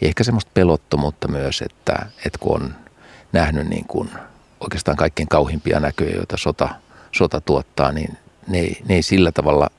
ja 0.00 0.08
ehkä 0.08 0.24
semmoista 0.24 0.50
pelottomuutta 0.54 1.28
myös, 1.28 1.62
että, 1.62 2.06
että 2.26 2.38
kun 2.38 2.62
on 2.62 2.74
nähnyt 3.32 3.68
niin 3.68 3.84
kuin 3.86 4.10
oikeastaan 4.64 4.96
kaikkein 4.96 5.28
kauhimpia 5.28 5.80
näköjä, 5.80 6.16
joita 6.16 6.36
sota, 6.36 6.68
sota 7.12 7.40
tuottaa, 7.40 7.92
niin 7.92 8.18
ne 8.48 8.58
ei, 8.58 8.82
ne 8.88 8.94
ei 8.94 9.02
sillä 9.02 9.32
tavalla 9.32 9.70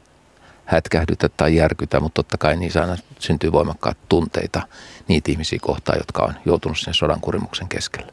hätkähdytä 0.65 1.29
tai 1.29 1.55
järkytä, 1.55 1.99
mutta 1.99 2.23
totta 2.23 2.37
kai 2.37 2.57
niissä 2.57 2.81
aina 2.81 2.97
syntyy 3.19 3.51
voimakkaat 3.51 3.97
tunteita 4.09 4.61
niitä 5.07 5.31
ihmisiä 5.31 5.59
kohtaan, 5.61 5.97
jotka 5.97 6.23
on 6.23 6.33
joutunut 6.45 6.79
sen 6.79 6.93
sodan 6.93 7.21
kurimuksen 7.21 7.67
keskelle. 7.67 8.11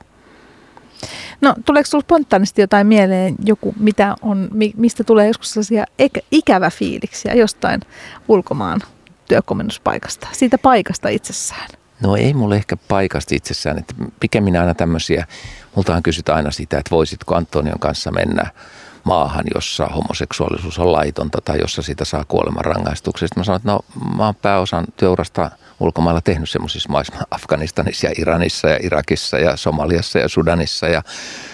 No 1.40 1.54
tuleeko 1.64 1.86
sinulle 1.86 2.04
spontaanisti 2.04 2.60
jotain 2.60 2.86
mieleen, 2.86 3.34
joku, 3.44 3.74
mitä 3.78 4.16
on, 4.22 4.48
mistä 4.76 5.04
tulee 5.04 5.26
joskus 5.26 5.50
sellaisia 5.52 5.84
ikävä 6.30 6.70
fiiliksiä 6.70 7.34
jostain 7.34 7.80
ulkomaan 8.28 8.80
työkomennuspaikasta, 9.28 10.28
siitä 10.32 10.58
paikasta 10.58 11.08
itsessään? 11.08 11.81
No 12.02 12.16
ei 12.16 12.34
mulle 12.34 12.56
ehkä 12.56 12.76
paikasta 12.76 13.34
itsessään, 13.34 13.78
että 13.78 13.94
pikemmin 14.20 14.56
aina 14.56 14.74
tämmöisiä, 14.74 15.26
multahan 15.76 16.02
kysytään 16.02 16.36
aina 16.36 16.50
sitä, 16.50 16.78
että 16.78 16.90
voisitko 16.90 17.34
Antonion 17.34 17.78
kanssa 17.78 18.10
mennä 18.10 18.50
maahan, 19.04 19.44
jossa 19.54 19.86
homoseksuaalisuus 19.86 20.78
on 20.78 20.92
laitonta 20.92 21.38
tai 21.44 21.58
jossa 21.60 21.82
sitä 21.82 22.04
saa 22.04 22.24
kuoleman 22.28 22.64
rangaistuksesta. 22.64 23.40
Mä 23.40 23.44
sanoin, 23.44 23.60
että 23.60 23.72
no 23.72 23.80
mä 24.16 24.24
oon 24.24 24.34
pääosan 24.34 24.84
työurasta 24.96 25.50
ulkomailla 25.80 26.20
tehnyt 26.20 26.50
semmoisissa 26.50 26.88
maissa, 26.88 27.12
Afganistanissa 27.30 28.06
ja 28.06 28.12
Iranissa 28.18 28.68
ja 28.68 28.78
Irakissa 28.82 29.38
ja 29.38 29.56
Somaliassa 29.56 30.18
ja 30.18 30.28
Sudanissa. 30.28 30.88
Ja 30.88 31.02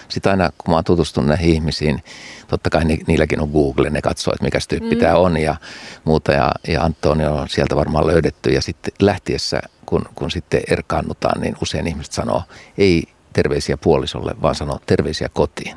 sitten 0.09 0.31
aina 0.31 0.51
kun 0.59 0.73
mä 0.73 0.77
oon 0.77 0.85
tutustunut 0.85 1.29
näihin 1.29 1.51
ihmisiin, 1.55 2.03
totta 2.49 2.71
kai 2.71 2.85
ni, 2.85 2.99
niilläkin 3.07 3.41
on 3.41 3.51
Google, 3.51 3.91
ne 3.91 4.03
katsoo, 4.03 4.33
että 4.35 4.45
mikä 4.45 4.59
tyyppi 4.69 4.95
mm. 4.95 5.01
tämä 5.01 5.17
on 5.17 5.37
ja 5.37 5.57
muuta. 6.05 6.33
Ja, 6.33 6.53
ja 6.69 6.83
Antonio 6.83 7.35
on 7.35 7.49
sieltä 7.49 7.77
varmaan 7.77 8.07
löydetty 8.07 8.51
ja 8.51 8.63
sitten 8.63 8.93
lähtiessä, 9.01 9.61
kun, 9.87 10.05
kun 10.15 10.31
sitten 10.31 10.61
erkaannutaan, 10.71 11.41
niin 11.41 11.57
usein 11.63 11.87
ihmiset 11.87 12.13
sanoo, 12.13 12.43
ei 12.79 13.05
terveisiä 13.33 13.77
puolisolle, 13.77 14.35
vaan 14.43 14.55
sanoo 14.55 14.79
terveisiä 14.87 15.29
kotiin. 15.33 15.77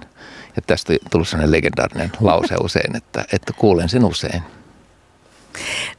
Ja 0.56 0.62
tästä 0.68 0.94
on 0.94 1.00
tullut 1.12 1.28
sellainen 1.28 1.52
legendaarinen 1.52 2.12
lause 2.20 2.56
usein, 2.66 2.96
että, 2.96 3.26
että 3.34 3.54
kuulen 3.58 3.90
sen 3.90 4.06
usein. 4.06 4.44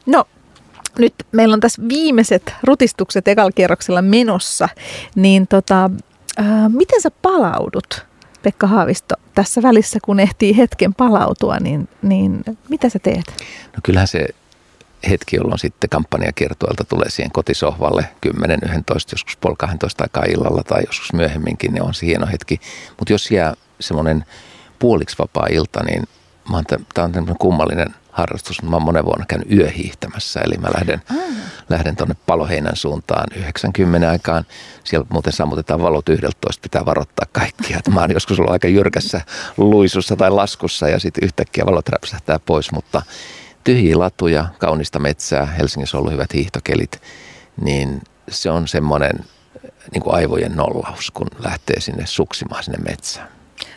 No 0.06 0.24
nyt 0.98 1.14
meillä 1.32 1.54
on 1.54 1.60
tässä 1.60 1.82
viimeiset 1.88 2.54
rutistukset 2.62 3.28
ekalla 3.28 3.52
kierroksella 3.52 4.02
menossa, 4.02 4.68
niin 5.14 5.46
tota, 5.46 5.90
ää, 6.36 6.68
miten 6.68 7.00
sä 7.00 7.10
palaudut, 7.22 8.06
Pekka 8.42 8.66
Haavisto, 8.66 9.14
tässä 9.34 9.62
välissä, 9.62 9.98
kun 10.02 10.20
ehtii 10.20 10.56
hetken 10.56 10.94
palautua, 10.94 11.56
niin, 11.56 11.88
niin 12.02 12.44
mitä 12.68 12.88
sä 12.88 12.98
teet? 12.98 13.34
No 13.66 13.80
kyllähän 13.82 14.08
se 14.08 14.28
hetki, 15.10 15.36
jolloin 15.36 15.58
sitten 15.58 15.90
kampanjakiertueelta 15.90 16.84
tulee 16.84 17.10
siihen 17.10 17.32
kotisohvalle 17.32 18.08
10, 18.20 18.60
11, 18.64 19.12
joskus 19.14 19.36
puoli 19.36 19.56
12 19.58 20.04
aikaa 20.04 20.24
illalla 20.24 20.62
tai 20.62 20.82
joskus 20.86 21.12
myöhemminkin, 21.12 21.74
niin 21.74 21.82
on 21.82 21.94
se 21.94 22.06
hieno 22.06 22.26
hetki. 22.26 22.60
Mutta 22.98 23.12
jos 23.12 23.30
jää 23.30 23.54
semmoinen 23.80 24.24
puoliksi 24.78 25.18
vapaa 25.18 25.46
ilta, 25.50 25.84
niin 25.84 26.02
tämä 26.94 27.04
on 27.04 27.12
tämmöinen 27.12 27.38
kummallinen 27.38 27.94
harrastus. 28.10 28.62
Mä 28.62 28.76
oon 28.76 28.82
monen 28.82 29.04
vuonna 29.04 29.26
käynyt 29.28 29.52
yöhiihtämässä, 29.52 30.40
eli 30.40 30.54
mä 30.56 30.68
lähden, 30.78 31.02
mm. 31.10 31.36
lähden 31.68 31.96
tuonne 31.96 32.16
Paloheinän 32.26 32.76
suuntaan 32.76 33.26
90 33.36 34.10
aikaan. 34.10 34.44
Siellä 34.84 35.06
muuten 35.12 35.32
sammutetaan 35.32 35.82
valot 35.82 36.08
11, 36.08 36.62
pitää 36.62 36.86
varoittaa 36.86 37.26
kaikkia. 37.32 37.80
Mä 37.90 38.00
oon 38.00 38.10
joskus 38.10 38.38
ollut 38.38 38.52
aika 38.52 38.68
jyrkässä 38.68 39.20
luisussa 39.56 40.16
tai 40.16 40.30
laskussa 40.30 40.88
ja 40.88 41.00
sitten 41.00 41.24
yhtäkkiä 41.24 41.66
valot 41.66 41.88
räpsähtää 41.88 42.38
pois, 42.38 42.72
mutta 42.72 43.02
tyhjiä 43.64 43.98
latuja, 43.98 44.46
kaunista 44.58 44.98
metsää, 44.98 45.46
Helsingissä 45.46 45.96
on 45.96 46.00
ollut 46.00 46.12
hyvät 46.12 46.34
hiihtokelit, 46.34 47.02
niin 47.64 48.00
se 48.30 48.50
on 48.50 48.68
semmoinen 48.68 49.24
niin 49.92 50.02
kuin 50.02 50.14
aivojen 50.14 50.56
nollaus, 50.56 51.10
kun 51.10 51.26
lähtee 51.38 51.80
sinne 51.80 52.06
suksimaan 52.06 52.64
sinne 52.64 52.78
metsään. 52.90 53.28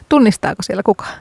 Tunnistaako 0.09 0.63
siellä 0.63 0.83
kukaan? 0.83 1.19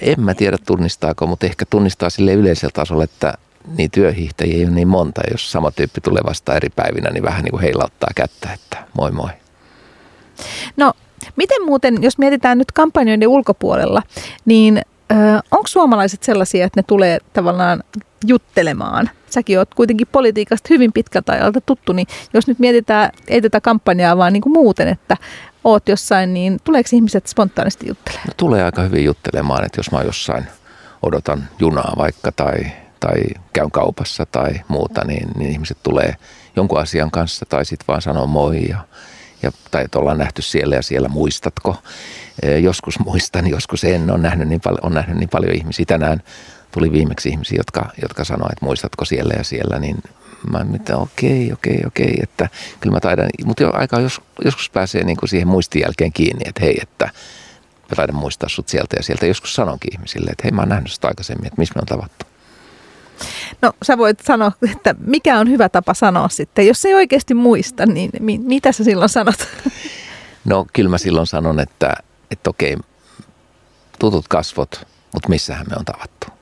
En 0.00 0.20
mä 0.20 0.34
tiedä 0.34 0.58
tunnistaako, 0.66 1.26
mutta 1.26 1.46
ehkä 1.46 1.64
tunnistaa 1.70 2.10
sille 2.10 2.32
yleisellä 2.32 2.72
tasolla, 2.74 3.04
että 3.04 3.34
niin 3.76 3.90
työhiihtäjiä 3.90 4.56
ei 4.56 4.64
ole 4.64 4.70
niin 4.70 4.88
monta. 4.88 5.20
Jos 5.30 5.52
sama 5.52 5.70
tyyppi 5.70 6.00
tulee 6.00 6.22
vasta 6.26 6.56
eri 6.56 6.68
päivinä, 6.76 7.10
niin 7.10 7.24
vähän 7.24 7.44
niin 7.44 7.50
kuin 7.50 7.62
heilauttaa 7.62 8.10
kättä, 8.14 8.52
että 8.52 8.84
moi 8.94 9.10
moi. 9.10 9.30
No, 10.76 10.92
miten 11.36 11.64
muuten, 11.64 12.02
jos 12.02 12.18
mietitään 12.18 12.58
nyt 12.58 12.72
kampanjoiden 12.72 13.28
ulkopuolella, 13.28 14.02
niin 14.44 14.82
onko 15.50 15.66
suomalaiset 15.66 16.22
sellaisia, 16.22 16.66
että 16.66 16.80
ne 16.80 16.84
tulee 16.86 17.18
tavallaan 17.32 17.82
juttelemaan? 18.26 19.10
Säkin 19.30 19.58
oot 19.58 19.74
kuitenkin 19.74 20.06
politiikasta 20.12 20.66
hyvin 20.70 20.92
pitkältä 20.92 21.32
ajalta 21.32 21.60
tuttu, 21.60 21.92
niin 21.92 22.06
jos 22.34 22.46
nyt 22.46 22.58
mietitään, 22.58 23.10
ei 23.28 23.42
tätä 23.42 23.60
kampanjaa 23.60 24.16
vaan 24.16 24.32
niin 24.32 24.40
kuin 24.40 24.52
muuten, 24.52 24.88
että 24.88 25.16
oot 25.64 25.88
jossain, 25.88 26.34
niin 26.34 26.58
tuleeko 26.64 26.88
ihmiset 26.92 27.26
spontaanisti 27.26 27.88
juttelemaan? 27.88 28.26
No, 28.26 28.34
tulee 28.36 28.64
aika 28.64 28.82
hyvin 28.82 29.04
juttelemaan, 29.04 29.64
että 29.64 29.78
jos 29.78 29.92
mä 29.92 30.02
jossain 30.02 30.46
odotan 31.02 31.48
junaa 31.58 31.92
vaikka 31.96 32.32
tai, 32.32 32.66
tai 33.00 33.22
käyn 33.52 33.70
kaupassa 33.70 34.26
tai 34.26 34.52
muuta, 34.68 35.04
niin, 35.04 35.28
niin 35.36 35.50
ihmiset 35.50 35.78
tulee 35.82 36.14
jonkun 36.56 36.80
asian 36.80 37.10
kanssa 37.10 37.46
tai 37.48 37.64
sitten 37.64 37.86
vaan 37.88 38.02
sanoo 38.02 38.26
moi 38.26 38.68
ja, 38.68 38.78
ja, 39.42 39.52
tai 39.70 39.84
että 39.84 39.98
ollaan 39.98 40.18
nähty 40.18 40.42
siellä 40.42 40.74
ja 40.74 40.82
siellä, 40.82 41.08
muistatko? 41.08 41.76
Joskus 42.60 42.98
muistan, 42.98 43.46
joskus 43.46 43.84
en. 43.84 44.10
On 44.10 44.22
nähnyt 44.22 44.48
niin, 44.48 44.60
paljon, 44.60 44.80
on 44.82 44.94
nähnyt 44.94 45.16
niin 45.16 45.28
paljon 45.28 45.54
ihmisiä. 45.54 45.84
Tänään 45.84 46.22
tuli 46.70 46.92
viimeksi 46.92 47.28
ihmisiä, 47.28 47.56
jotka, 47.56 47.90
jotka 48.02 48.24
sanoivat, 48.24 48.52
että 48.52 48.64
muistatko 48.64 49.04
siellä 49.04 49.34
ja 49.36 49.44
siellä, 49.44 49.78
niin 49.78 50.02
mä 50.50 50.64
mitä 50.64 50.96
okei, 50.96 51.52
okei, 51.52 51.82
okei, 51.86 52.18
että 52.22 52.48
kyllä 52.80 52.94
mä 52.94 53.00
taidan, 53.00 53.28
mutta 53.44 53.62
jo 53.62 53.70
aika 53.74 54.00
jos, 54.00 54.20
joskus 54.44 54.70
pääsee 54.70 55.04
niin 55.04 55.16
kuin 55.16 55.28
siihen 55.28 55.48
muistin 55.48 55.82
jälkeen 55.82 56.12
kiinni, 56.12 56.48
että 56.48 56.60
hei, 56.64 56.78
että 56.82 57.04
mä 57.90 57.96
taidan 57.96 58.16
muistaa 58.16 58.48
sut 58.48 58.68
sieltä 58.68 58.96
ja 58.96 59.02
sieltä. 59.02 59.26
Joskus 59.26 59.54
sanonkin 59.54 59.94
ihmisille, 59.94 60.30
että 60.30 60.42
hei 60.44 60.52
mä 60.52 60.62
oon 60.62 60.68
nähnyt 60.68 60.92
sitä 60.92 61.08
aikaisemmin, 61.08 61.46
että 61.46 61.60
missä 61.60 61.74
me 61.74 61.80
on 61.80 61.86
tavattu. 61.86 62.26
No 63.62 63.72
sä 63.82 63.98
voit 63.98 64.20
sanoa, 64.20 64.52
että 64.72 64.94
mikä 65.06 65.38
on 65.38 65.50
hyvä 65.50 65.68
tapa 65.68 65.94
sanoa 65.94 66.28
sitten. 66.28 66.66
Jos 66.66 66.84
ei 66.84 66.94
oikeasti 66.94 67.34
muista, 67.34 67.86
niin 67.86 68.10
mi- 68.20 68.38
mitä 68.38 68.72
sä 68.72 68.84
silloin 68.84 69.08
sanot? 69.08 69.48
No 70.44 70.66
kyllä 70.72 70.90
mä 70.90 70.98
silloin 70.98 71.26
sanon, 71.26 71.60
että, 71.60 71.92
että 72.30 72.50
okei, 72.50 72.76
tutut 73.98 74.28
kasvot, 74.28 74.86
mutta 75.14 75.28
missähän 75.28 75.66
me 75.70 75.76
on 75.78 75.84
tavattu. 75.84 76.37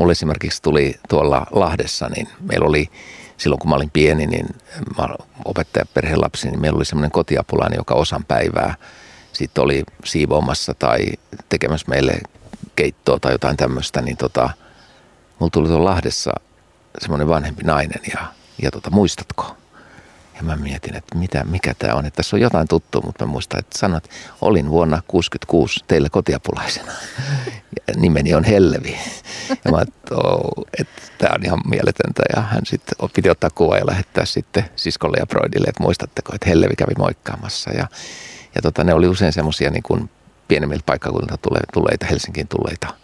Mulle 0.00 0.12
esimerkiksi 0.12 0.62
tuli 0.62 0.94
tuolla 1.08 1.46
Lahdessa, 1.50 2.08
niin 2.08 2.28
meillä 2.40 2.66
oli 2.66 2.90
silloin 3.36 3.58
kun 3.58 3.70
mä 3.70 3.76
olin 3.76 3.90
pieni, 3.90 4.26
niin 4.26 4.46
mä 4.98 5.08
opettaja 5.44 5.84
lapsi, 6.16 6.50
niin 6.50 6.60
meillä 6.60 6.76
oli 6.76 6.84
semmoinen 6.84 7.10
kotiapulainen, 7.10 7.76
joka 7.76 7.94
osan 7.94 8.24
päivää 8.24 8.74
sitten 9.32 9.64
oli 9.64 9.84
siivoamassa 10.04 10.74
tai 10.74 11.06
tekemässä 11.48 11.86
meille 11.88 12.20
keittoa 12.76 13.18
tai 13.18 13.32
jotain 13.32 13.56
tämmöistä, 13.56 14.02
niin 14.02 14.16
tota, 14.16 14.50
mulla 15.38 15.50
tuli 15.50 15.68
tuolla 15.68 15.90
Lahdessa 15.90 16.32
semmoinen 16.98 17.28
vanhempi 17.28 17.62
nainen 17.62 18.00
ja, 18.14 18.26
ja 18.62 18.70
tota, 18.70 18.90
muistatko? 18.90 19.56
Ja 20.36 20.42
mä 20.42 20.56
mietin, 20.56 20.96
että 20.96 21.18
mitä, 21.18 21.44
mikä 21.44 21.74
tämä 21.78 21.94
on. 21.94 22.06
Että 22.06 22.16
tässä 22.16 22.36
on 22.36 22.40
jotain 22.40 22.68
tuttua, 22.68 23.02
mutta 23.04 23.26
mä 23.26 23.32
muistan, 23.32 23.60
että 23.60 23.78
sanot, 23.78 24.04
olin 24.40 24.70
vuonna 24.70 25.02
66 25.08 25.84
teillä 25.88 26.08
kotiapulaisena. 26.10 26.92
Ja 27.88 27.94
nimeni 27.96 28.34
on 28.34 28.44
Hellevi. 28.44 28.98
Ja 29.64 29.70
mä 29.70 29.82
että 29.82 30.14
että 30.78 31.02
tämä 31.18 31.34
on 31.34 31.44
ihan 31.44 31.60
mieletöntä. 31.68 32.22
Ja 32.36 32.42
hän 32.42 32.66
sitten 32.66 33.08
piti 33.14 33.30
ottaa 33.30 33.50
kuva 33.50 33.76
ja 33.76 33.86
lähettää 33.86 34.24
sitten 34.24 34.64
siskolle 34.76 35.16
ja 35.20 35.26
Broidille, 35.26 35.66
että 35.68 35.82
muistatteko, 35.82 36.34
että 36.34 36.48
Hellevi 36.48 36.74
kävi 36.76 36.92
moikkaamassa. 36.98 37.70
Ja, 37.70 37.86
ja 38.54 38.62
tota, 38.62 38.84
ne 38.84 38.94
oli 38.94 39.08
usein 39.08 39.32
semmoisia 39.32 39.70
niin 39.70 39.82
kuin 39.82 40.10
pienemmiltä 40.48 40.82
paikkakunnilta 40.86 41.38
tuleita, 41.72 42.06
Helsinkiin 42.06 42.48
tulleita 42.48 42.94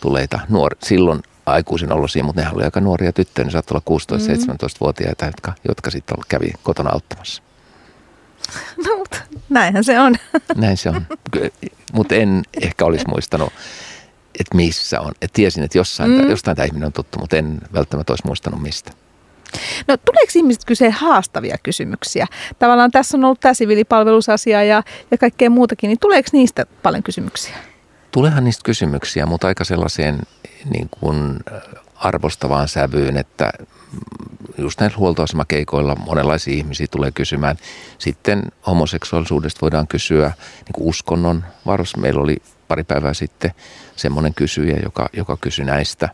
tuleita 0.00 0.40
nuor- 0.48 0.76
silloin 0.82 1.22
aikuisin 1.46 1.92
olosia, 1.92 2.24
mutta 2.24 2.40
nehän 2.40 2.54
oli 2.54 2.64
aika 2.64 2.80
nuoria 2.80 3.12
tyttöjä, 3.12 3.44
ne 3.44 3.50
saattoi 3.50 3.80
olla 3.88 4.00
16-17-vuotiaita, 4.00 5.26
jotka, 5.26 5.52
jotka 5.68 5.90
sitten 5.90 6.18
kävi 6.28 6.50
kotona 6.62 6.90
auttamassa. 6.92 7.42
No, 8.86 8.96
mutta 8.96 9.16
näinhän 9.48 9.84
se 9.84 10.00
on. 10.00 10.16
Näin 10.56 10.76
se 10.76 10.88
on. 10.88 11.06
Mutta 11.92 12.14
en 12.14 12.42
ehkä 12.62 12.84
olisi 12.84 13.04
muistanut, 13.08 13.52
että 14.40 14.56
missä 14.56 15.00
on. 15.00 15.12
Et 15.22 15.32
tiesin, 15.32 15.64
että 15.64 15.78
jossain, 15.78 16.10
mm. 16.10 16.30
jostain 16.30 16.56
tämä 16.56 16.66
ihminen 16.66 16.86
on 16.86 16.92
tuttu, 16.92 17.18
mutta 17.18 17.36
en 17.36 17.58
välttämättä 17.74 18.12
olisi 18.12 18.26
muistanut 18.26 18.62
mistä. 18.62 18.92
No 19.88 19.96
tuleeko 19.96 20.32
ihmiset 20.34 20.64
kyse 20.64 20.90
haastavia 20.90 21.58
kysymyksiä? 21.62 22.26
Tavallaan 22.58 22.90
tässä 22.90 23.16
on 23.16 23.24
ollut 23.24 23.40
tämä 23.40 23.54
siviilipalvelusasia 23.54 24.64
ja, 24.64 24.82
ja 25.10 25.18
kaikkea 25.18 25.50
muutakin, 25.50 25.88
niin 25.88 25.98
tuleeko 25.98 26.28
niistä 26.32 26.66
paljon 26.82 27.02
kysymyksiä? 27.02 27.56
Tulehan 28.12 28.44
niistä 28.44 28.62
kysymyksiä, 28.64 29.26
mutta 29.26 29.46
aika 29.46 29.64
sellaiseen 29.64 30.18
niin 30.72 30.88
kuin 31.00 31.40
arvostavaan 31.94 32.68
sävyyn, 32.68 33.16
että 33.16 33.52
just 34.58 34.80
näillä 34.80 34.96
huoltoasemakeikoilla 34.96 35.94
monenlaisia 35.94 36.54
ihmisiä 36.54 36.86
tulee 36.90 37.10
kysymään. 37.10 37.56
Sitten 37.98 38.42
homoseksuaalisuudesta 38.66 39.58
voidaan 39.62 39.86
kysyä 39.86 40.32
niin 40.54 40.72
kuin 40.72 40.88
uskonnon 40.88 41.44
varos. 41.66 41.96
Meillä 41.96 42.20
oli 42.20 42.36
pari 42.70 42.84
päivää 42.84 43.14
sitten 43.14 43.50
semmoinen 43.96 44.34
kysyjä, 44.34 44.76
joka, 44.82 45.08
joka 45.12 45.36
kysyi 45.40 45.64
näistä, 45.64 46.08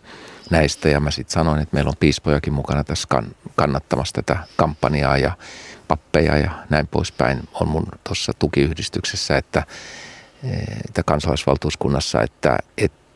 näistä. 0.51 0.89
Ja 0.89 1.01
mä 1.01 1.11
sitten 1.11 1.33
sanoin, 1.33 1.63
että 1.63 1.75
meillä 1.75 1.89
on 1.89 1.97
piispojakin 2.01 2.53
mukana 2.53 2.85
tässä 2.85 3.09
kan, 3.09 3.27
kannattamassa 3.57 4.23
tätä 4.23 4.39
kampanjaa 4.57 5.17
ja 5.19 5.33
pappeja 5.89 6.37
ja 6.37 6.51
näin 6.71 6.87
poispäin. 6.87 7.49
On 7.61 7.69
mun 7.69 7.87
tuossa 8.05 8.33
tukiyhdistyksessä, 8.39 9.37
että, 9.37 9.63
että 10.87 11.03
kansalaisvaltuuskunnassa, 11.03 12.23
että, 12.23 12.59
että 12.79 13.07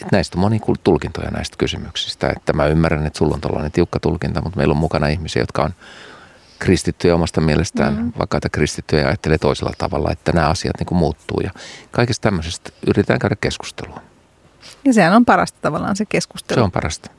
että 0.00 0.16
näistä 0.16 0.38
on 0.38 0.40
moni 0.40 0.60
tulkintoja 0.84 1.30
näistä 1.30 1.56
kysymyksistä. 1.58 2.32
Että 2.36 2.52
mä 2.52 2.66
ymmärrän, 2.66 3.06
että 3.06 3.18
sulla 3.18 3.34
on 3.34 3.40
tällainen 3.40 3.72
tiukka 3.72 4.00
tulkinta, 4.00 4.42
mutta 4.42 4.56
meillä 4.56 4.72
on 4.72 4.78
mukana 4.78 5.08
ihmisiä, 5.08 5.42
jotka 5.42 5.62
on 5.62 5.74
kristittyjä 6.58 7.14
omasta 7.14 7.40
mielestään, 7.40 7.96
mm. 7.96 8.12
vakaita 8.18 8.48
kristittyjä 8.48 9.02
ja 9.02 9.08
ajattelee 9.08 9.38
toisella 9.38 9.72
tavalla, 9.78 10.12
että 10.12 10.32
nämä 10.32 10.48
asiat 10.48 10.78
niin 10.78 10.86
kuin 10.86 10.98
muuttuu. 10.98 11.40
Ja 11.40 11.50
kaikesta 11.90 12.22
tämmöisestä 12.22 12.70
yritetään 12.86 13.18
käydä 13.18 13.36
keskustelua. 13.40 14.00
Ja 14.84 14.92
sehän 14.92 15.16
on 15.16 15.24
parasta 15.24 15.58
tavallaan 15.62 15.96
se 15.96 16.04
keskustelu. 16.04 16.60
Se 16.60 16.64
on 16.64 16.72
parasta. 16.72 17.10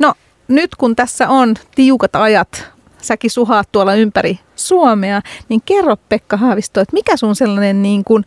No 0.00 0.14
nyt 0.48 0.74
kun 0.74 0.96
tässä 0.96 1.28
on 1.28 1.54
tiukat 1.74 2.16
ajat 2.16 2.70
säkin 3.02 3.30
suhaat 3.30 3.72
tuolla 3.72 3.94
ympäri 3.94 4.38
Suomea, 4.54 5.20
niin 5.48 5.62
kerro 5.64 5.96
Pekka 6.08 6.36
Haavisto, 6.36 6.80
että 6.80 6.94
mikä 6.94 7.16
sun 7.16 7.36
sellainen 7.36 7.82
niin 7.82 8.04
kuin 8.04 8.24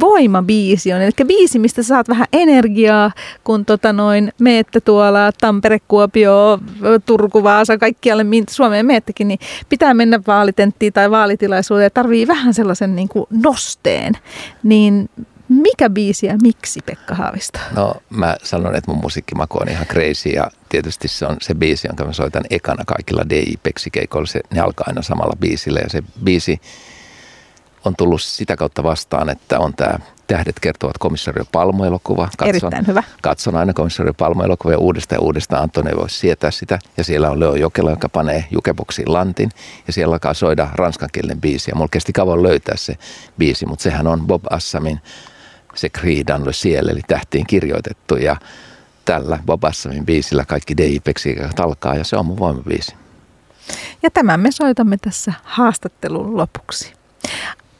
voimabiisi 0.00 0.92
on? 0.92 1.00
Eli 1.00 1.10
biisi, 1.26 1.58
mistä 1.58 1.82
saat 1.82 2.08
vähän 2.08 2.26
energiaa, 2.32 3.10
kun 3.44 3.64
tota 3.64 3.92
noin, 3.92 4.32
meette 4.38 4.80
tuolla 4.80 5.32
Tampere, 5.40 5.78
Kuopio, 5.88 6.58
Turku, 7.06 7.42
Vaasa, 7.42 7.78
kaikkialle 7.78 8.24
Suomeen 8.50 8.86
meettekin, 8.86 9.28
niin 9.28 9.38
pitää 9.68 9.94
mennä 9.94 10.20
vaalitenttiin 10.26 10.92
tai 10.92 11.10
vaalitilaisuuteen 11.10 11.84
ja 11.86 11.90
tarvii 11.90 12.26
vähän 12.26 12.54
sellaisen 12.54 12.96
niin 12.96 13.08
kuin 13.08 13.26
nosteen. 13.30 14.14
Niin 14.62 15.10
mikä 15.52 15.90
biisi 15.90 16.26
ja 16.26 16.36
miksi 16.42 16.80
Pekka 16.86 17.14
Haavisto? 17.14 17.58
No 17.74 17.94
mä 18.10 18.36
sanon, 18.42 18.74
että 18.74 18.90
mun 18.90 19.00
musiikkimaku 19.00 19.58
on 19.60 19.68
ihan 19.68 19.86
crazy 19.86 20.28
ja 20.28 20.50
tietysti 20.68 21.08
se 21.08 21.26
on 21.26 21.36
se 21.40 21.54
biisi, 21.54 21.88
jonka 21.88 22.04
mä 22.04 22.12
soitan 22.12 22.44
ekana 22.50 22.84
kaikilla 22.84 23.22
DJ-peksikeikoilla. 23.30 24.26
Se, 24.26 24.40
ne 24.50 24.60
alkaa 24.60 24.84
aina 24.88 25.02
samalla 25.02 25.36
biisillä 25.40 25.80
ja 25.80 25.88
se 25.90 26.02
biisi 26.24 26.60
on 27.84 27.96
tullut 27.96 28.22
sitä 28.22 28.56
kautta 28.56 28.82
vastaan, 28.82 29.30
että 29.30 29.58
on 29.58 29.74
tämä 29.74 29.98
Tähdet 30.26 30.60
kertovat 30.60 30.98
komissario 30.98 31.44
Palmo-elokuva. 31.52 32.24
Katson, 32.24 32.48
Erittäin 32.48 32.86
hyvä. 32.86 33.02
Katson 33.22 33.56
aina 33.56 33.72
komissario 33.72 34.14
Palmo-elokuvia 34.14 34.78
uudestaan 34.78 35.16
ja 35.16 35.20
uudestaan. 35.20 35.62
Antoni 35.62 35.90
ei 35.90 35.96
voi 35.96 36.10
sietää 36.10 36.50
sitä. 36.50 36.78
Ja 36.96 37.04
siellä 37.04 37.30
on 37.30 37.40
Leo 37.40 37.54
Jokela, 37.54 37.90
joka 37.90 38.08
panee 38.08 38.44
jukeboksiin 38.50 39.12
lantin. 39.12 39.50
Ja 39.86 39.92
siellä 39.92 40.12
alkaa 40.12 40.34
soida 40.34 40.68
ranskankielinen 40.74 41.40
biisi. 41.40 41.70
Ja 41.70 41.74
mulla 41.74 41.88
kesti 41.88 42.12
kauan 42.12 42.42
löytää 42.42 42.76
se 42.76 42.96
biisi, 43.38 43.66
mutta 43.66 43.82
sehän 43.82 44.06
on 44.06 44.26
Bob 44.26 44.42
Assamin 44.50 45.00
se 45.74 45.88
Creedan 45.88 46.46
Le 46.46 46.52
Ciel, 46.52 46.88
eli 46.88 47.00
tähtiin 47.08 47.46
kirjoitettu. 47.46 48.16
Ja 48.16 48.36
tällä 49.04 49.38
Bob 49.46 49.64
Assamin 49.64 50.06
biisillä 50.06 50.44
kaikki 50.44 50.76
DJ 50.76 50.96
alkaa 51.58 51.94
ja 51.94 52.04
se 52.04 52.16
on 52.16 52.26
mun 52.26 52.38
voimabiisi. 52.38 52.94
Ja 54.02 54.10
tämän 54.10 54.40
me 54.40 54.50
soitamme 54.50 54.96
tässä 54.96 55.32
haastattelun 55.42 56.36
lopuksi. 56.36 56.92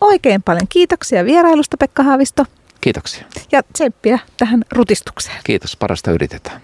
Oikein 0.00 0.42
paljon 0.42 0.68
kiitoksia 0.68 1.24
vierailusta 1.24 1.76
Pekka 1.76 2.02
Haavisto. 2.02 2.46
Kiitoksia. 2.80 3.24
Ja 3.52 3.62
tsemppiä 3.72 4.18
tähän 4.36 4.64
rutistukseen. 4.72 5.36
Kiitos, 5.44 5.76
parasta 5.76 6.10
yritetään. 6.10 6.60